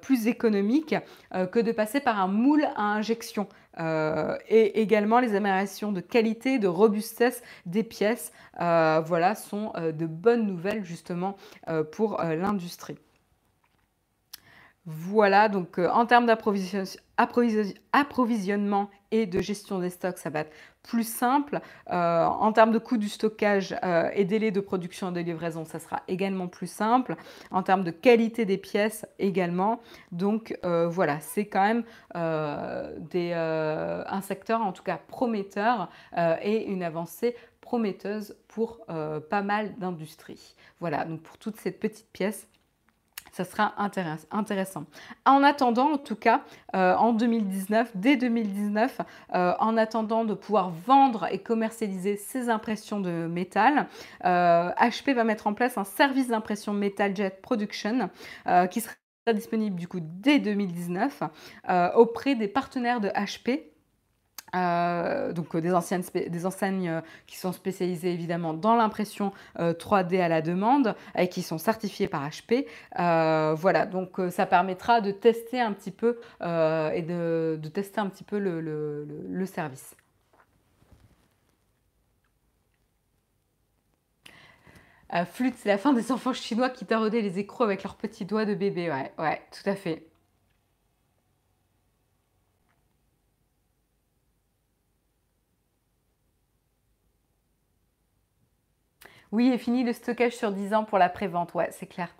[0.00, 0.94] plus économique
[1.50, 3.48] que de passer par un moule à injection.
[3.80, 9.92] Euh, et également les améliorations de qualité, de robustesse des pièces, euh, voilà, sont euh,
[9.92, 11.36] de bonnes nouvelles justement
[11.92, 12.98] pour l'industrie.
[14.84, 20.52] Voilà, donc en termes d'approvisionnement de gestion des stocks, ça va être
[20.82, 21.60] plus simple.
[21.90, 25.64] Euh, en termes de coût du stockage euh, et délai de production et de livraison,
[25.64, 27.16] ça sera également plus simple.
[27.50, 29.80] En termes de qualité des pièces également.
[30.10, 31.84] Donc euh, voilà, c'est quand même
[33.12, 35.88] des, un secteur en tout cas prometteur
[36.42, 40.54] et une avancée prometteuse pour pas mal d'industries.
[40.80, 42.48] Voilà, donc pour toutes ces petites pièces,
[43.32, 43.74] ça sera
[44.30, 44.84] intéressant.
[45.24, 46.42] En attendant, en tout cas,
[46.76, 49.00] euh, en 2019, dès 2019,
[49.34, 53.88] euh, en attendant de pouvoir vendre et commercialiser ces impressions de métal,
[54.22, 58.10] HP euh, va mettre en place un service d'impression Metal Jet Production
[58.70, 58.94] qui sera
[59.34, 61.22] disponible du coup dès 2019
[61.94, 63.71] auprès des partenaires de HP
[64.54, 70.20] euh, donc euh, des, anciennes des enseignes euh, qui sont spécialisées évidemment dans l'impression 3D
[70.20, 72.66] à la demande et qui sont certifiées par HP.
[73.56, 78.38] voilà, donc ça permettra de tester un petit peu et de, tester un petit peu
[78.38, 79.96] le, service.
[85.26, 88.44] flûte, c'est la fin des enfants chinois qui taraudaient les écrous avec leurs petits doigts
[88.44, 88.90] de bébé.
[88.90, 90.11] Ouais, ouais, tout à fait.
[99.32, 101.54] Oui, et fini le stockage sur 10 ans pour la prévente.
[101.54, 102.14] Ouais, c'est clair.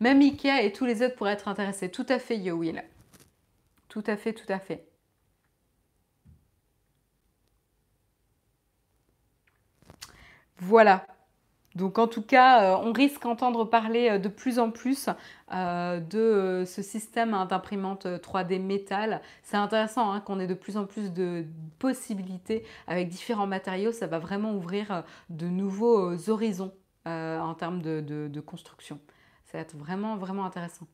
[0.00, 1.88] Même Ikea et tous les autres pourraient être intéressés.
[1.90, 2.82] Tout à fait, Yo Will.
[3.88, 4.86] Tout à fait, tout à fait.
[10.58, 11.06] Voilà.
[11.78, 15.08] Donc en tout cas, euh, on risque d'entendre parler euh, de plus en plus
[15.54, 19.22] euh, de ce système hein, d'imprimante 3D métal.
[19.44, 21.46] C'est intéressant hein, qu'on ait de plus en plus de
[21.78, 23.92] possibilités avec différents matériaux.
[23.92, 26.72] Ça va vraiment ouvrir de nouveaux horizons
[27.06, 29.00] en termes de, de, construction.
[29.46, 30.86] Ça va être vraiment, vraiment intéressant.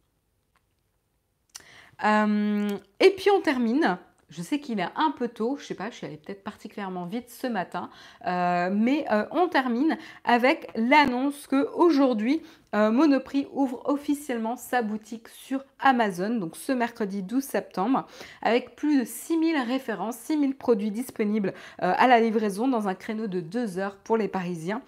[2.04, 3.98] et puis on termine
[4.34, 7.06] je sais qu'il est un peu tôt, je sais pas, je suis allée peut-être particulièrement
[7.06, 7.88] vite ce matin,
[8.26, 12.42] euh, mais euh, on termine avec l'annonce que aujourd'hui
[12.74, 18.08] euh, Monoprix ouvre officiellement sa boutique sur Amazon, donc ce mercredi 12 septembre,
[18.42, 23.40] avec plus de 6000 références, 6000 produits disponibles à la livraison dans un créneau de
[23.40, 24.82] 2 heures pour les Parisiens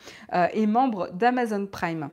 [0.52, 2.08] et membres d'Amazon Prime.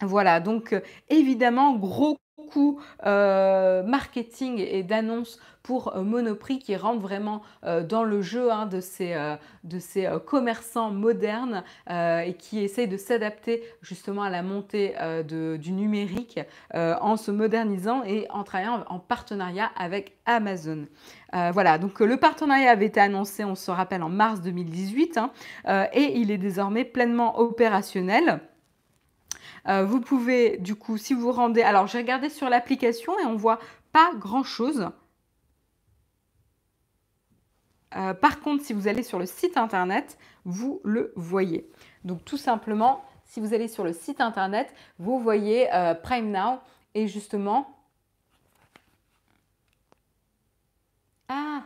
[0.00, 0.74] Voilà, donc
[1.08, 2.16] évidemment, gros
[2.50, 8.66] coup marketing et d'annonces pour euh, Monoprix qui rentre vraiment euh, dans le jeu hein,
[8.66, 14.42] de ces, euh, de ces commerçants modernes et qui essayent de s'adapter justement à la
[14.42, 16.38] montée du numérique
[16.74, 20.86] en se modernisant et en travaillant en partenariat avec Amazon.
[21.32, 25.30] voilà, donc le partenariat avait été annoncé, on se rappelle, en mars 2018 hein,
[25.94, 28.40] et il est désormais pleinement opérationnel.
[29.66, 31.62] Euh, vous pouvez, du coup, si vous rendez...
[31.62, 33.60] Alors, j'ai regardé sur l'application et on voit
[33.92, 34.90] pas grand-chose.
[37.96, 41.70] Euh, par contre, si vous allez sur le site internet, vous le voyez.
[42.04, 46.60] Donc, tout simplement, si vous allez sur le site internet, vous voyez euh, Prime Now
[46.94, 47.70] et justement...
[51.28, 51.62] Ah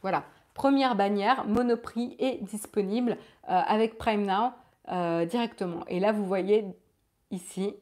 [0.00, 0.24] Voilà,
[0.54, 4.52] première bannière, Monoprix est disponible avec Prime Now
[4.88, 5.84] euh, directement.
[5.86, 6.64] Et là, vous voyez
[7.30, 7.74] ici,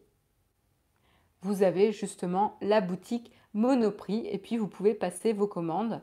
[1.42, 6.02] vous avez justement la boutique Monoprix et puis vous pouvez passer vos commandes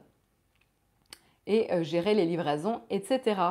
[1.46, 3.42] et euh, gérer les livraisons, etc.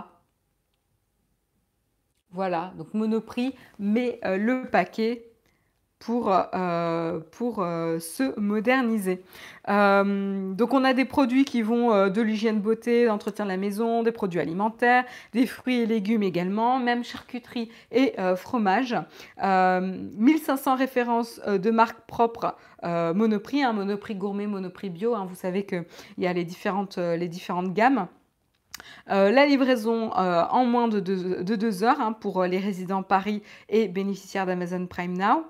[2.31, 5.36] Voilà, donc Monoprix met le paquet
[5.99, 9.23] pour, euh, pour euh, se moderniser.
[9.69, 14.03] Euh, donc on a des produits qui vont de l'hygiène beauté, d'entretien de la maison,
[14.03, 18.97] des produits alimentaires, des fruits et légumes également, même charcuterie et fromage.
[19.43, 25.15] 1500 références de marques propres Monoprix, hein, Monoprix gourmet, Monoprix bio.
[25.15, 25.85] Hein, vous savez qu'il
[26.19, 28.07] y a les différentes, les différentes gammes.
[29.11, 33.43] Euh, la livraison euh, en moins de deux, heures hein, pour euh, les résidents Paris
[33.69, 35.45] et bénéficiaires d'Amazon Prime Now.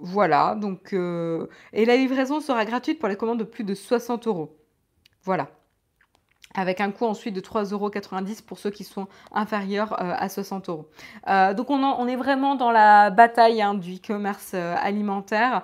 [0.00, 4.56] voilà, donc, et la livraison sera gratuite pour les commandes de plus de 60 euros.
[5.22, 5.48] Voilà
[6.54, 7.90] avec un coût ensuite de 3,90 euros
[8.46, 10.88] pour ceux qui sont inférieurs euh, à 60 euros.
[11.28, 15.62] Euh, donc on, est vraiment dans la bataille hein, du e-commerce euh, alimentaire.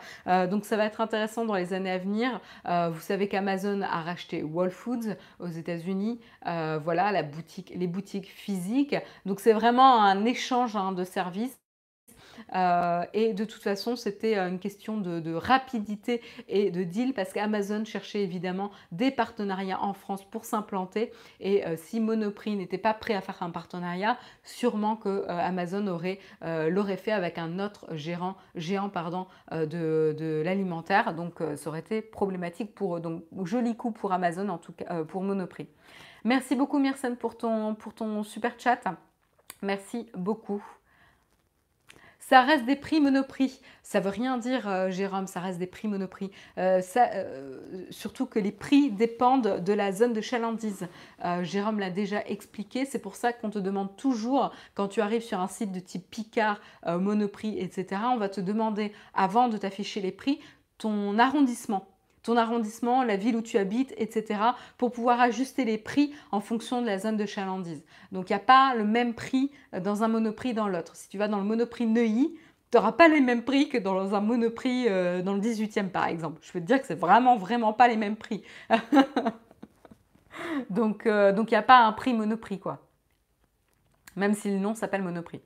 [0.50, 2.40] donc ça va être intéressant dans les années à venir.
[2.64, 6.20] vous savez qu'Amazon a racheté Whole Foods aux États-Unis.
[6.44, 8.96] voilà, la boutique, les boutiques physiques.
[9.26, 11.58] Donc c'est vraiment un échange hein, de services
[12.54, 17.32] euh, et de toute façon, c'était euh, une question de, rapidité et de deal parce
[17.32, 21.12] qu'Amazon cherchait évidemment des partenariats en France pour s'implanter.
[21.40, 26.18] Et euh, si Monoprix n'était pas prêt à faire un partenariat, sûrement que Amazon aurait
[26.42, 28.36] l'aurait fait avec un autre géant
[28.92, 31.14] pardon, de, l'alimentaire.
[31.14, 33.00] Donc, ça aurait été problématique pour eux.
[33.00, 35.68] Donc, joli coup pour Amazon, en tout cas pour Monoprix.
[36.24, 38.80] Merci beaucoup, Myrcène, pour ton, pour ton super chat.
[39.62, 40.62] Merci beaucoup.
[42.28, 43.60] Ça reste des prix monoprix.
[43.82, 46.30] Ça veut rien dire, euh, Jérôme, ça reste des prix monoprix.
[46.56, 47.60] Euh, euh,
[47.90, 50.88] surtout que les prix dépendent de la zone de chalandise.
[51.42, 52.86] Jérôme l'a déjà expliqué.
[52.86, 56.08] C'est pour ça qu'on te demande toujours, quand tu arrives sur un site de type
[56.10, 60.40] Picard, Monoprix, etc., on va te demander, avant de t'afficher les prix,
[60.78, 61.93] ton arrondissement
[62.24, 64.40] ton arrondissement, la ville où tu habites, etc.,
[64.78, 67.84] pour pouvoir ajuster les prix en fonction de la zone de chalandise.
[68.10, 69.52] Donc il n'y a pas le même prix
[69.82, 70.96] dans un monoprix dans l'autre.
[70.96, 72.34] Si tu vas dans le monoprix Neuilly,
[72.70, 76.06] tu n'auras pas les mêmes prix que dans un monoprix euh, dans le 18e par
[76.06, 76.40] exemple.
[76.42, 78.42] Je peux te dire que c'est vraiment, vraiment pas les mêmes prix.
[80.70, 82.80] donc euh, il n'y a pas un prix monoprix quoi.
[84.16, 85.42] Même si le nom s'appelle monoprix.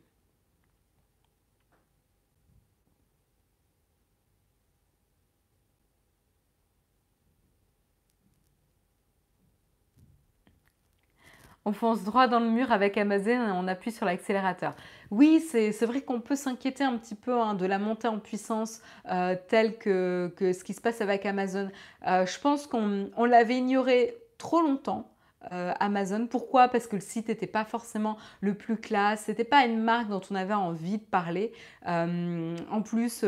[11.64, 14.74] On fonce droit dans le mur avec Amazon et on appuie sur l'accélérateur.
[15.10, 18.80] Oui, c'est vrai qu'on peut s'inquiéter un petit peu hein, de la montée en puissance
[19.10, 21.70] euh, telle que, ce qui se passe avec Amazon.
[22.06, 25.14] Euh, je pense qu'on l'avait ignoré trop longtemps.
[25.52, 26.26] Euh, Amazon.
[26.26, 26.68] Pourquoi?
[26.68, 30.20] Parce que le site n'était pas forcément le plus classe, c'était pas une marque dont
[30.30, 31.52] on avait envie de parler.
[31.86, 33.24] en plus,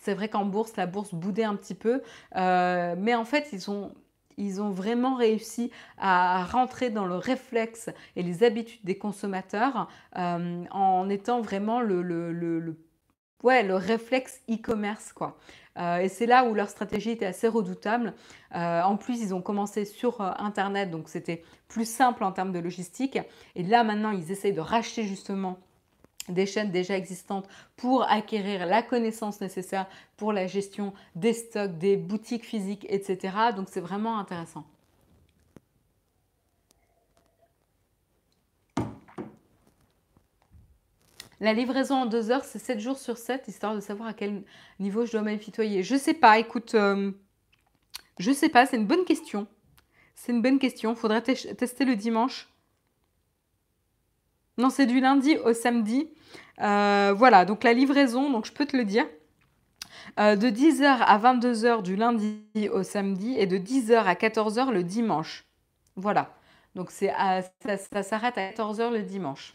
[0.00, 2.02] c'est vrai qu'en bourse, la bourse boudait un petit peu,
[2.34, 3.94] mais en fait, ils ont
[4.36, 10.64] ils ont vraiment réussi à rentrer dans le réflexe et les habitudes des consommateurs euh,
[10.70, 12.76] en étant vraiment le,
[13.42, 15.12] ouais, le réflexe e-commerce.
[15.12, 15.38] quoi.
[15.78, 18.14] Euh, et c'est là où leur stratégie était assez redoutable.
[18.54, 22.60] Euh, en plus, ils ont commencé sur Internet, donc c'était plus simple en termes de
[22.60, 23.18] logistique.
[23.54, 25.58] Et là, maintenant, ils essayent de racheter justement
[26.28, 31.96] des chaînes déjà existantes pour acquérir la connaissance nécessaire pour la gestion des stocks, des
[31.96, 33.34] boutiques physiques, etc.
[33.54, 34.64] Donc c'est vraiment intéressant.
[41.40, 44.44] La livraison en deux heures, c'est 7 jours sur 7, histoire de savoir à quel
[44.78, 45.82] niveau je dois m'infitoyer.
[45.82, 47.10] Je sais pas, écoute, je euh,
[48.18, 49.46] je sais pas, c'est une bonne question.
[50.14, 50.94] C'est une bonne question.
[50.94, 52.48] Faudrait tester le dimanche.
[54.58, 56.08] Non, c'est du lundi au samedi.
[56.60, 59.06] Euh, voilà, donc la livraison, donc je peux te le dire,
[60.20, 62.42] euh, de 10h à 22h du lundi
[62.72, 65.44] au samedi et de 10h à 14h le dimanche.
[65.96, 66.34] Voilà,
[66.74, 67.12] donc c'est
[67.64, 69.54] ça, ça s'arrête à 14h le dimanche.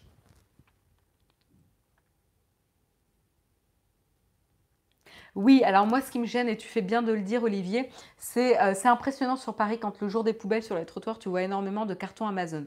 [5.35, 7.89] Oui, alors moi, ce qui me gêne, et tu fais bien de le dire, Olivier,
[8.17, 11.43] c'est euh, impressionnant sur Paris quand le jour des poubelles sur les trottoirs, tu vois
[11.43, 12.65] énormément de cartons Amazon.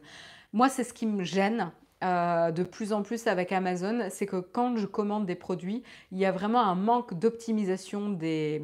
[0.52, 1.72] Moi, c'est ce qui me gêne.
[2.02, 6.18] Euh, de plus en plus avec Amazon, c'est que quand je commande des produits, il
[6.18, 8.60] y a vraiment un manque d'optimisation des,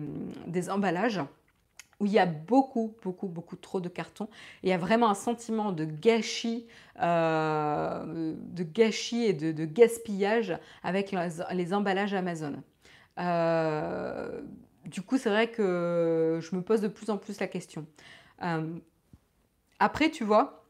[0.70, 1.20] emballages
[2.00, 4.28] où il y a beaucoup, beaucoup, beaucoup trop de cartons.
[4.62, 6.66] Il y a vraiment un sentiment de gâchis,
[7.00, 11.14] euh, de gâchis et de, gaspillage avec
[11.52, 12.62] les, emballages Amazon.
[13.20, 14.40] Euh,
[14.84, 17.86] du coup, c'est vrai que je me pose de plus en plus la question.
[19.78, 20.67] après, tu vois,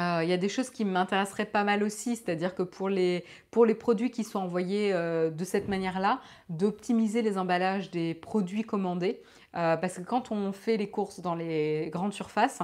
[0.00, 3.24] euh, il y a des choses qui m'intéresseraient pas mal aussi, c'est-à-dire que pour les,
[3.50, 8.62] pour les produits qui sont envoyés euh, de cette manière-là, d'optimiser les emballages des produits
[8.62, 9.20] commandés.
[9.56, 12.60] Euh, parce que quand on fait les courses dans les grandes surfaces,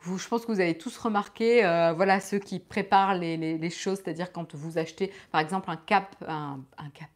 [0.00, 1.62] vous, je pense que vous avez tous remarqué,
[1.96, 6.14] voilà, ceux qui préparent les, les, choses, c'est-à-dire quand vous achetez par exemple un cap,
[6.28, 7.08] un, un cap,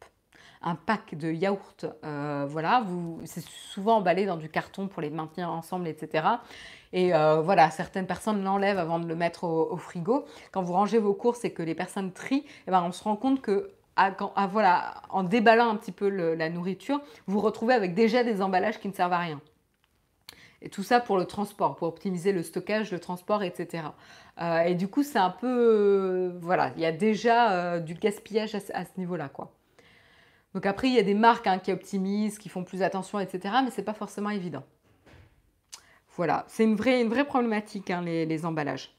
[0.61, 2.85] un pack de yaourts, voilà,
[3.23, 6.25] c'est souvent emballé dans du carton pour les maintenir ensemble, etc.
[6.93, 10.25] Et euh, voilà, certaines personnes l'enlèvent avant de le mettre au, frigo.
[10.51, 13.15] Quand vous rangez vos courses et que les personnes trient, eh ben, on se rend
[13.15, 13.71] compte que
[14.51, 18.79] voilà, en déballant un petit peu la nourriture, vous vous retrouvez avec déjà des emballages
[18.79, 19.39] qui ne servent à rien.
[20.63, 23.83] Et tout ça pour le transport, pour optimiser le stockage, le transport, etc.
[24.39, 25.47] Euh, et du coup, c'est un peu...
[25.47, 29.51] Euh, voilà, il y a déjà du gaspillage à, ce niveau-là, quoi.
[30.53, 33.55] Donc après, il y a des marques hein, qui optimisent, qui font plus attention, etc.
[33.63, 34.63] Mais ce n'est pas forcément évident.
[36.15, 38.93] Voilà, c'est une vraie, problématique, hein, les emballages.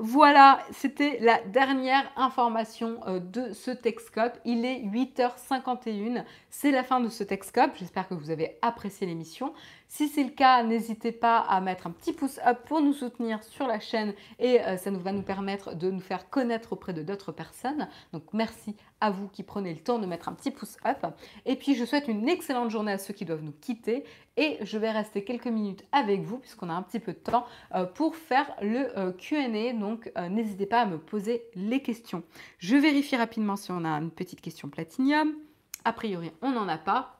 [0.00, 4.38] Voilà, c'était la dernière information euh, de ce Texcope.
[4.44, 6.24] Il est 8h51.
[6.50, 7.72] C'est la fin de ce Texcope.
[7.74, 9.52] J'espère que vous avez apprécié l'émission.
[9.90, 13.42] Si c'est le cas, n'hésitez pas à mettre un petit pouce up pour nous soutenir
[13.42, 16.92] sur la chaîne et euh, ça nous va nous permettre de nous faire connaître auprès
[16.92, 17.88] de d'autres personnes.
[18.12, 21.06] Donc merci à vous qui prenez le temps de mettre un petit pouce up.
[21.46, 24.04] Et puis je souhaite une excellente journée à ceux qui doivent nous quitter
[24.36, 27.46] et je vais rester quelques minutes avec vous puisqu'on a un petit peu de temps
[27.74, 29.72] euh, pour faire le Q&A.
[29.72, 32.22] Donc n'hésitez pas à me poser les questions.
[32.58, 35.32] Je vérifie rapidement si on a une petite question platinium.
[35.86, 37.17] A priori, on n'en a pas.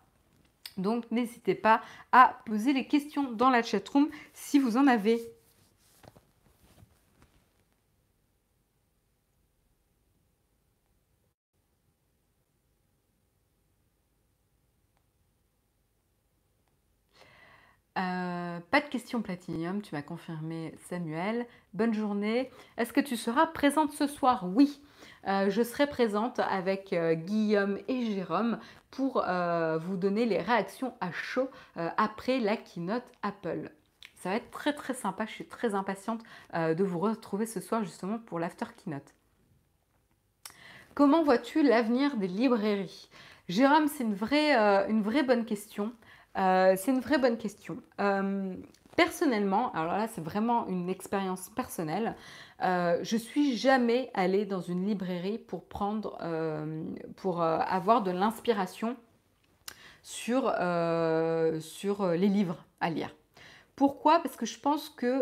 [0.79, 5.20] Donc n'hésitez pas à poser les questions dans la chatroom si vous en avez.
[17.99, 21.47] Euh, pas de questions platinium, tu m'as confirmé Samuel.
[21.74, 22.51] Bonne journée.
[22.76, 24.45] Est-ce que tu seras présente ce soir?
[24.47, 24.81] Oui,
[25.29, 28.59] euh, je serai présente avec euh, Guillaume et Jérôme
[28.91, 29.22] pour
[29.81, 33.70] vous donner les réactions à chaud après la keynote Apple.
[34.14, 36.22] Ça va être très très sympa, je suis très impatiente
[36.55, 39.14] de vous retrouver ce soir justement pour l'after keynote.
[40.95, 43.11] Comment vois-tu l'avenir des librairies?
[43.49, 45.93] Jérôme, c'est une vraie, bonne question.
[46.37, 47.79] Euh, c'est une vraie bonne question.
[48.01, 48.55] Euh,
[48.99, 52.16] personnellement, alors là c'est vraiment une expérience personnelle,
[52.64, 56.18] euh, je suis jamais allée dans une librairie pour prendre,
[57.14, 58.96] pour avoir de l'inspiration
[60.03, 60.53] sur,
[61.61, 63.14] sur les livres à lire.
[63.76, 64.18] Pourquoi?
[64.18, 65.12] Parce que je pense que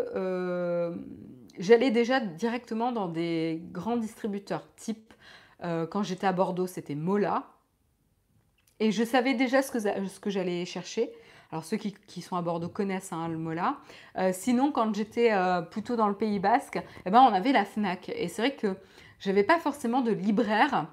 [1.59, 5.13] j'allais déjà directement dans des grands distributeurs, type
[5.61, 7.43] quand j'étais à Bordeaux, c'était Mola.
[8.79, 11.11] Et je savais déjà ce que j'allais chercher.
[11.51, 13.77] Alors ceux qui, sont à Bordeaux connaissent hein, le mot-là.
[14.17, 17.63] Euh, sinon, quand j'étais euh, plutôt dans le Pays Basque, eh ben, on avait la
[17.63, 18.09] FNAC.
[18.09, 18.75] Et c'est vrai que
[19.19, 20.87] je n'avais pas forcément de libraire,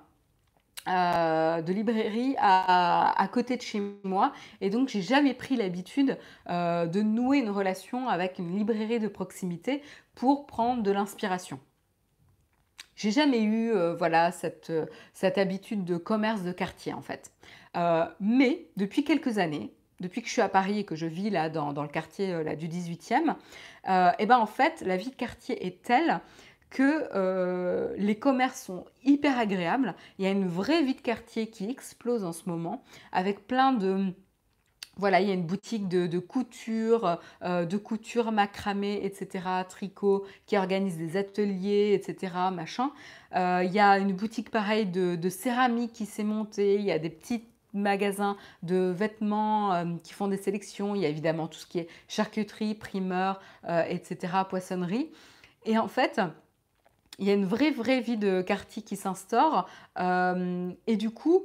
[0.87, 4.33] euh, de librairie à, côté de chez moi.
[4.61, 9.83] Et donc, j'ai jamais pris l'habitude de nouer une relation avec une librairie de proximité
[10.15, 11.59] pour prendre de l'inspiration.
[12.95, 14.71] J'ai jamais eu voilà, cette,
[15.37, 17.33] habitude de commerce de quartier en fait.
[18.21, 21.49] Mais depuis quelques années, depuis que je suis à Paris et que je vis là
[21.49, 23.35] dans, le quartier euh, du 18e,
[23.87, 26.21] et euh, eh ben en fait, la vie de quartier est telle
[26.71, 29.95] que les commerces sont hyper agréables.
[30.19, 32.83] Il y a une vraie vie de quartier qui explose en ce moment,
[33.13, 34.13] avec plein de...
[34.97, 40.99] Voilà, il y a une boutique de, couture, de couture macramé, etc., tricot, qui organise
[40.99, 42.91] des ateliers, etc., machin.
[43.33, 47.11] il y a une boutique pareille de céramique qui s'est montée, il y a des
[47.11, 50.95] petites magasins de vêtements euh, qui font des sélections.
[50.95, 55.11] Il y a évidemment tout ce qui est charcuterie, primeur, euh, etc., poissonnerie.
[55.67, 56.21] Et en fait,
[57.19, 59.69] il y a une vraie, vraie vie de quartier qui s'instaure.
[59.99, 61.45] Euh, et du coup,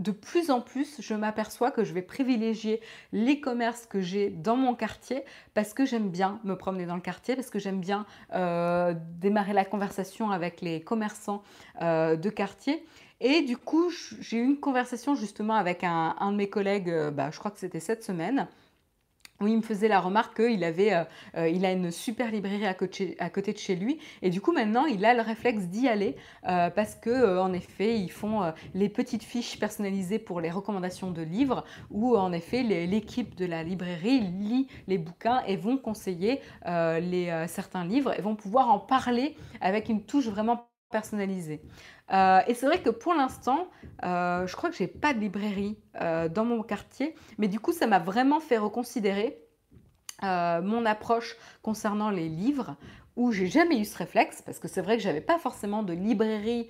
[0.00, 2.80] de plus en plus, je m'aperçois que je vais privilégier
[3.12, 5.22] les commerces que j'ai dans mon quartier
[5.54, 8.04] parce que j'aime bien me promener dans le quartier, parce que j'aime bien
[9.20, 11.44] démarrer la conversation avec les commerçants
[11.80, 12.84] de quartier.
[13.20, 13.90] Et du coup,
[14.20, 17.58] j'ai eu une conversation justement avec un, de mes collègues, euh, bah, je crois que
[17.58, 18.46] c'était cette semaine,
[19.40, 21.04] où il me faisait la remarque qu'il avait, euh,
[21.36, 24.84] euh, il a une super librairie à côté, de chez lui, et du coup maintenant
[24.84, 29.58] il a le réflexe d'y aller parce que en effet ils font les petites fiches
[29.58, 34.98] personnalisées pour les recommandations de livres, où en effet l'équipe de la librairie lit les
[34.98, 40.26] bouquins et vont conseiller les, certains livres et vont pouvoir en parler avec une touche
[40.26, 41.62] vraiment personnalisé.
[42.12, 43.68] Euh, et c'est vrai que pour l'instant,
[44.04, 47.72] euh, je crois que j'ai pas de librairie euh, dans mon quartier, mais du coup,
[47.72, 49.44] ça m'a vraiment fait reconsidérer
[50.20, 52.74] mon approche concernant les livres,
[53.14, 55.92] où j'ai jamais eu ce réflexe, parce que c'est vrai que j'avais pas forcément de
[55.92, 56.66] librairie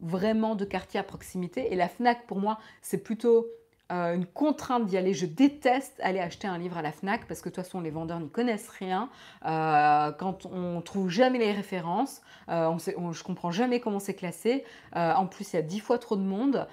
[0.00, 3.48] vraiment de quartier à proximité, et la Fnac pour moi, c'est plutôt
[3.92, 5.12] euh, une contrainte d'y aller.
[5.12, 7.90] Je déteste aller acheter un livre à la FNAC parce que de toute façon les
[7.90, 9.10] vendeurs n'y connaissent rien.
[9.44, 14.64] Euh, quand on trouve jamais les références, euh, on je comprends jamais comment c'est classé.
[14.94, 16.66] en plus il y a dix fois trop de monde,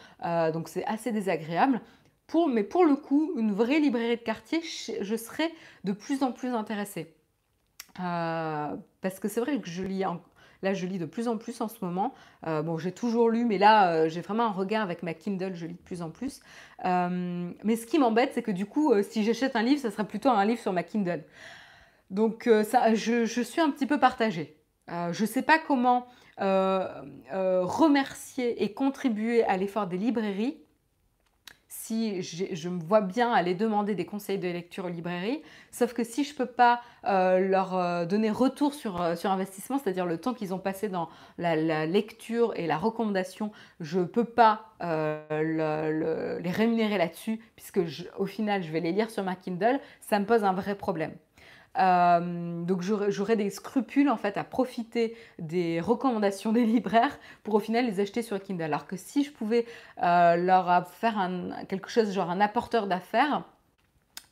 [0.54, 1.82] donc c'est assez désagréable.
[2.28, 5.52] Pour, mais pour le coup, une vraie librairie de quartier, je, serais
[5.84, 7.14] de plus en plus intéressée.
[7.96, 10.22] parce que c'est vrai que je lis en,
[10.62, 12.14] Là, je lis de plus en plus en ce moment.
[12.46, 15.56] Euh, bon, j'ai toujours lu, mais là, euh, j'ai vraiment un regard avec ma Kindle,
[15.56, 16.42] je lis de plus en plus.
[16.86, 20.08] Euh, mais ce qui m'embête, c'est que du coup, si j'achète un livre, ça serait
[20.08, 21.24] plutôt un livre sur ma Kindle.
[22.10, 24.58] Donc, ça, je, je, suis un petit peu partagée.
[24.88, 26.08] je ne sais pas comment
[26.38, 30.58] remercier et contribuer à l'effort des librairies
[31.90, 36.04] si je me vois bien aller demander des conseils de lecture aux librairies, sauf que
[36.04, 40.06] si je ne peux pas euh, leur euh, donner retour sur, euh, sur investissement, c'est-à-dire
[40.06, 41.10] le temps qu'ils ont passé dans
[41.40, 47.80] la, lecture et la recommandation, je ne peux pas les rémunérer là-dessus, puisque
[48.18, 51.14] au final, je vais les lire sur ma Kindle, ça me pose un vrai problème.
[51.80, 57.60] Euh, donc j'aurais des scrupules en fait à profiter des recommandations des libraires pour au
[57.60, 58.64] final les acheter sur Kindle.
[58.64, 59.66] Alors que si je pouvais
[60.04, 61.30] euh, leur faire
[61.68, 63.44] quelque chose genre un apporteur d'affaires,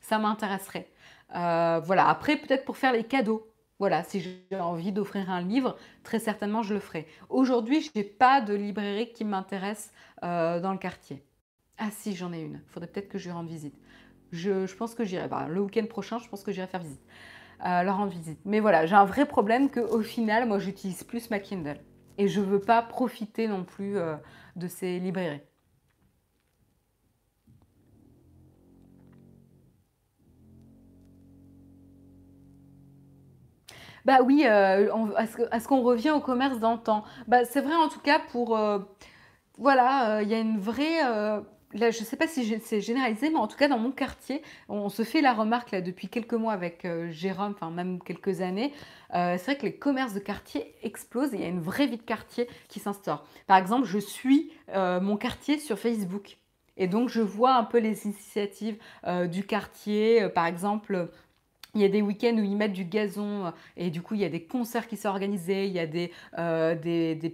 [0.00, 0.88] ça m'intéresserait.
[1.34, 3.46] Euh, voilà, après peut-être pour faire les cadeaux.
[3.78, 7.06] Voilà, si j'ai envie d'offrir un livre, très certainement je le ferai.
[7.28, 11.22] Aujourd'hui, je n'ai pas de librairie qui m'intéresse dans le quartier.
[11.78, 12.54] Ah si, j'en ai une.
[12.54, 13.74] Il faudrait peut-être que je lui rende visite.
[14.32, 15.28] Je, pense que j'irai.
[15.28, 17.00] Bah, le week-end prochain, je pense que j'irai faire visite.
[17.66, 18.38] Euh, leur rendre visite.
[18.44, 21.80] Mais voilà, j'ai un vrai problème qu'au final, moi, j'utilise plus ma Kindle.
[22.16, 24.14] Et je ne veux pas profiter non plus euh,
[24.56, 25.40] de ces librairies.
[34.04, 34.88] Bah oui, euh,
[35.52, 38.58] est-ce qu'on revient au commerce d'antan bah, C'est vrai en tout cas pour...
[39.58, 41.02] voilà, il y a une vraie
[41.72, 44.42] là, je ne sais pas si c'est généralisé, mais en tout cas, dans mon quartier,
[44.68, 48.40] on se fait la remarque là, depuis quelques mois avec euh, Jérôme, enfin même quelques
[48.40, 48.72] années.
[49.14, 51.86] Euh, c'est vrai que les commerces de quartier explosent et il y a une vraie
[51.86, 53.24] vie de quartier qui s'instaure.
[53.46, 56.38] Par exemple, je suis euh, mon quartier sur Facebook.
[56.76, 58.76] Et donc, je vois un peu les initiatives
[59.32, 60.28] du quartier.
[60.28, 61.10] par exemple,
[61.74, 64.20] il y a des week-ends où ils mettent du gazon euh, et du coup il
[64.20, 66.74] y a des concerts qui sont organisés, il y a des, euh,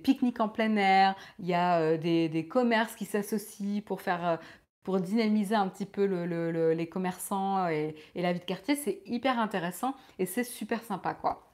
[0.03, 4.39] pique-niques en plein air, il y a euh, des, commerces qui s'associent pour faire
[4.82, 8.76] pour dynamiser un petit peu les commerçants et, et, la vie de quartier.
[8.76, 11.51] C'est hyper intéressant et c'est super sympa quoi.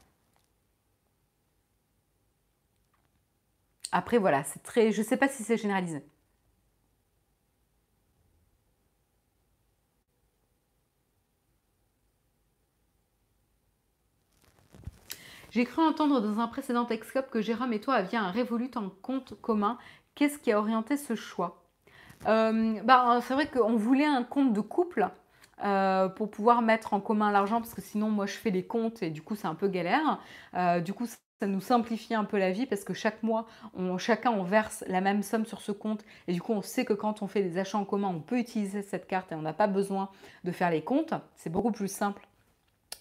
[3.92, 6.02] Après voilà, c'est très, je sais pas si c'est généralisé.
[15.50, 18.88] J'ai cru entendre dans un précédent Excop que Jérôme et toi aviez un Revolut en
[18.88, 19.78] compte commun.
[20.14, 21.64] Qu'est-ce qui a orienté ce choix?
[22.28, 25.08] Euh, bah, C'est vrai qu'on voulait un compte de couple
[25.64, 29.02] euh, pour pouvoir mettre en commun l'argent parce que sinon moi je fais les comptes
[29.02, 30.20] et du coup c'est un peu galère.
[30.54, 33.46] Euh, du coup ça nous simplifie un peu la vie parce que chaque mois,
[33.98, 36.92] chacun on verse la même somme sur ce compte et du coup on sait que
[36.92, 39.54] quand on fait des achats en commun, on peut utiliser cette carte et on n'a
[39.54, 40.10] pas besoin
[40.44, 41.14] de faire les comptes.
[41.34, 42.28] C'est beaucoup plus simple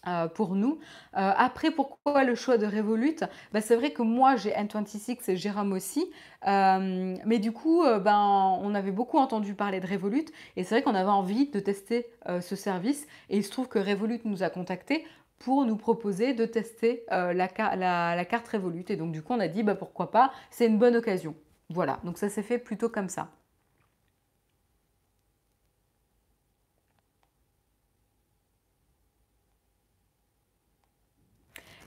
[0.08, 0.80] euh, pour nous.
[1.18, 3.18] Euh, après, pourquoi le choix de Revolut?
[3.52, 6.10] Bah, C'est vrai que moi, j'ai N26 et Jérôme aussi.
[6.48, 10.26] Euh, mais du coup, ben, on avait beaucoup entendu parler de Revolut.
[10.56, 12.08] Et c'est vrai qu'on avait envie de tester
[12.40, 13.08] ce service.
[13.30, 15.06] Et il se trouve que Revolut nous a contactés
[15.38, 18.86] pour nous proposer de tester la, carte Revolut.
[18.88, 21.36] Et donc, du coup, on a dit, bah, pourquoi pas, c'est une bonne occasion.
[21.70, 23.30] Voilà, donc ça s'est fait plutôt comme ça.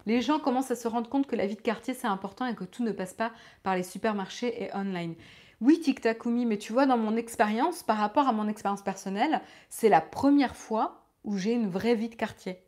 [0.07, 2.55] Les gens commencent à se rendre compte que la vie de quartier c'est important et
[2.55, 3.33] que tout ne passe pas
[3.63, 5.15] par les supermarchés et online.
[5.63, 9.89] Oui, Tiktakumi, mais tu vois, dans mon expérience, par rapport à mon expérience personnelle, c'est
[9.89, 12.59] la première fois où j'ai une vraie vie de quartier.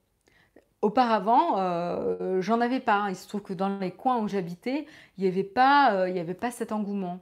[0.80, 3.06] Auparavant, euh, j'en avais pas.
[3.08, 4.86] Il se trouve que dans les coins où j'habitais,
[5.18, 7.18] il n'y avait, pas, euh, il avait pas cet engouement.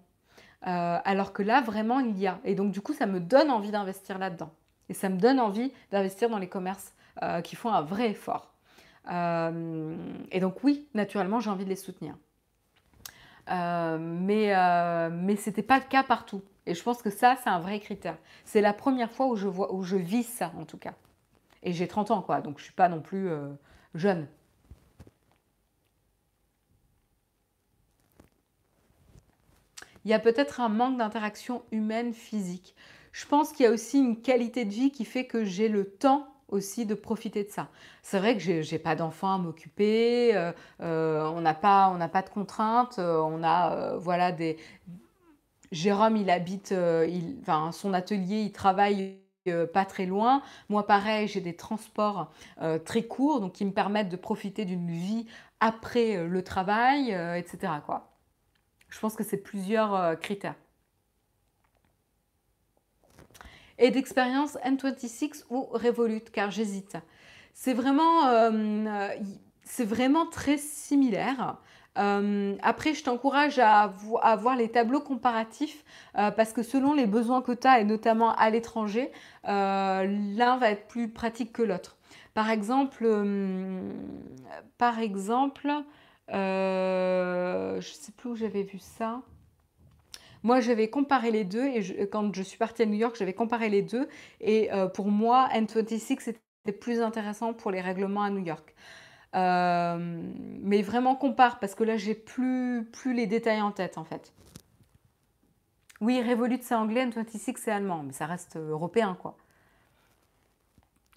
[0.67, 2.39] Euh, alors que là, vraiment, il y a.
[2.45, 4.51] Et donc, du coup, ça me donne envie d'investir là-dedans.
[4.91, 6.93] Et ça me donne envie d'investir dans les commerces
[7.45, 8.52] qui font un vrai effort.
[9.11, 9.97] Euh,
[10.31, 12.17] et donc oui, naturellement, j'ai envie de les soutenir.
[13.51, 16.43] Euh, mais euh, mais ce n'était pas le cas partout.
[16.67, 18.17] Et je pense que ça, c'est un vrai critère.
[18.45, 20.95] C'est la première fois où je, vois, où je vis ça, en tout cas.
[21.65, 23.31] Et j'ai 30 ans, quoi, donc je ne suis pas non plus
[23.95, 24.29] jeune.
[30.05, 32.75] il y a peut-être un manque d'interaction humaine physique.
[33.13, 35.85] Je pense qu'il y a aussi une qualité de vie qui fait que j'ai le
[35.85, 37.69] temps aussi de profiter de ça.
[38.03, 42.29] C'est vrai que j'ai pas d'enfants à m'occuper, euh, euh, on n'a pas, pas de
[42.29, 44.59] contraintes, euh, on a voilà des.
[45.73, 46.75] Jérôme, il habite,
[47.41, 49.17] enfin, son atelier, il travaille
[49.73, 50.43] pas très loin.
[50.69, 52.31] Moi, pareil, j'ai des transports
[52.85, 55.27] très courts, donc qui me permettent de profiter d'une vie
[55.61, 57.73] après le travail, etc.
[57.87, 58.13] Quoi.
[58.91, 60.57] Je pense que c'est plusieurs critères.
[63.79, 66.97] Et d'expérience N26 ou Revolut, car j'hésite.
[67.55, 69.09] C'est vraiment, euh,
[69.79, 71.57] vraiment très similaire.
[71.99, 73.93] Euh, après, je t'encourage à,
[74.37, 75.85] voir les tableaux comparatifs
[76.17, 79.13] euh, parce que selon les besoins que tu as, et notamment à l'étranger,
[79.45, 81.97] l'un va être plus pratique que l'autre.
[82.35, 83.07] Par exemple,
[84.79, 85.69] par exemple
[86.29, 89.21] je ne sais plus où j'avais vu ça.
[90.43, 93.69] Moi, j'avais comparé les deux et quand je suis partie à New York, j'avais comparé
[93.69, 94.09] les deux.
[94.41, 98.75] Et euh, pour moi, N26 c'était plus intéressant pour les règlements à New York.
[99.35, 100.23] Euh,
[100.63, 104.33] mais vraiment compare parce que là, j'ai plus, plus les détails en tête en fait.
[106.03, 109.37] Oui, Revolut c'est anglais, N26 c'est allemand, mais ça reste européen quoi.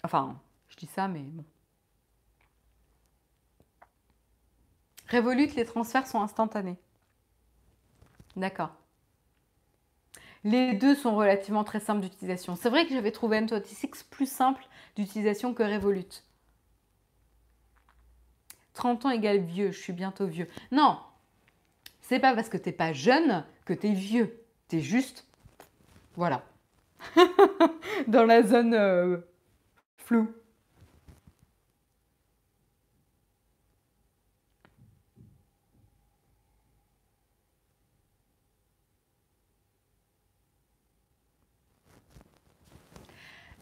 [0.02, 1.44] Enfin, je dis ça, mais bon.
[5.10, 6.76] Revolut, les transferts sont instantanés.
[8.36, 8.76] D'accord.
[10.46, 12.54] Les deux sont relativement très simples d'utilisation.
[12.54, 16.22] C'est vrai que j'avais trouvé N26 plus simple d'utilisation que Revolut.
[18.74, 20.48] 30 ans égale vieux, je suis bientôt vieux.
[20.70, 21.00] Non,
[22.00, 24.40] c'est pas parce que t'es pas jeune que tu es vieux.
[24.68, 25.26] Tu es juste,
[26.14, 26.44] voilà,
[28.06, 29.16] dans la zone euh,
[29.96, 30.32] floue.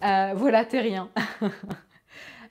[0.05, 1.11] Euh, voilà, t'es rien.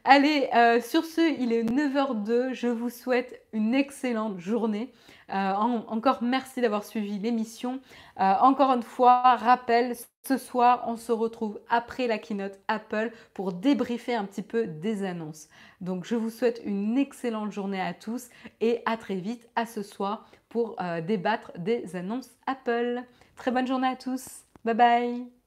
[0.06, 2.54] Allez, euh, sur ce, il est 9h02.
[2.54, 4.92] Je vous souhaite une excellente journée.
[5.30, 7.80] Euh, encore merci d'avoir suivi l'émission.
[8.18, 9.96] encore une fois, rappel,
[10.28, 15.04] ce soir, on se retrouve après la keynote Apple pour débriefer un petit peu des
[15.04, 15.48] annonces.
[15.80, 18.30] Donc, je vous souhaite une excellente journée à tous
[18.62, 20.76] et à très vite, à ce soir, pour
[21.08, 23.04] débattre des annonces Apple.
[23.38, 24.44] Très bonne journée à tous.
[24.66, 25.43] Bye bye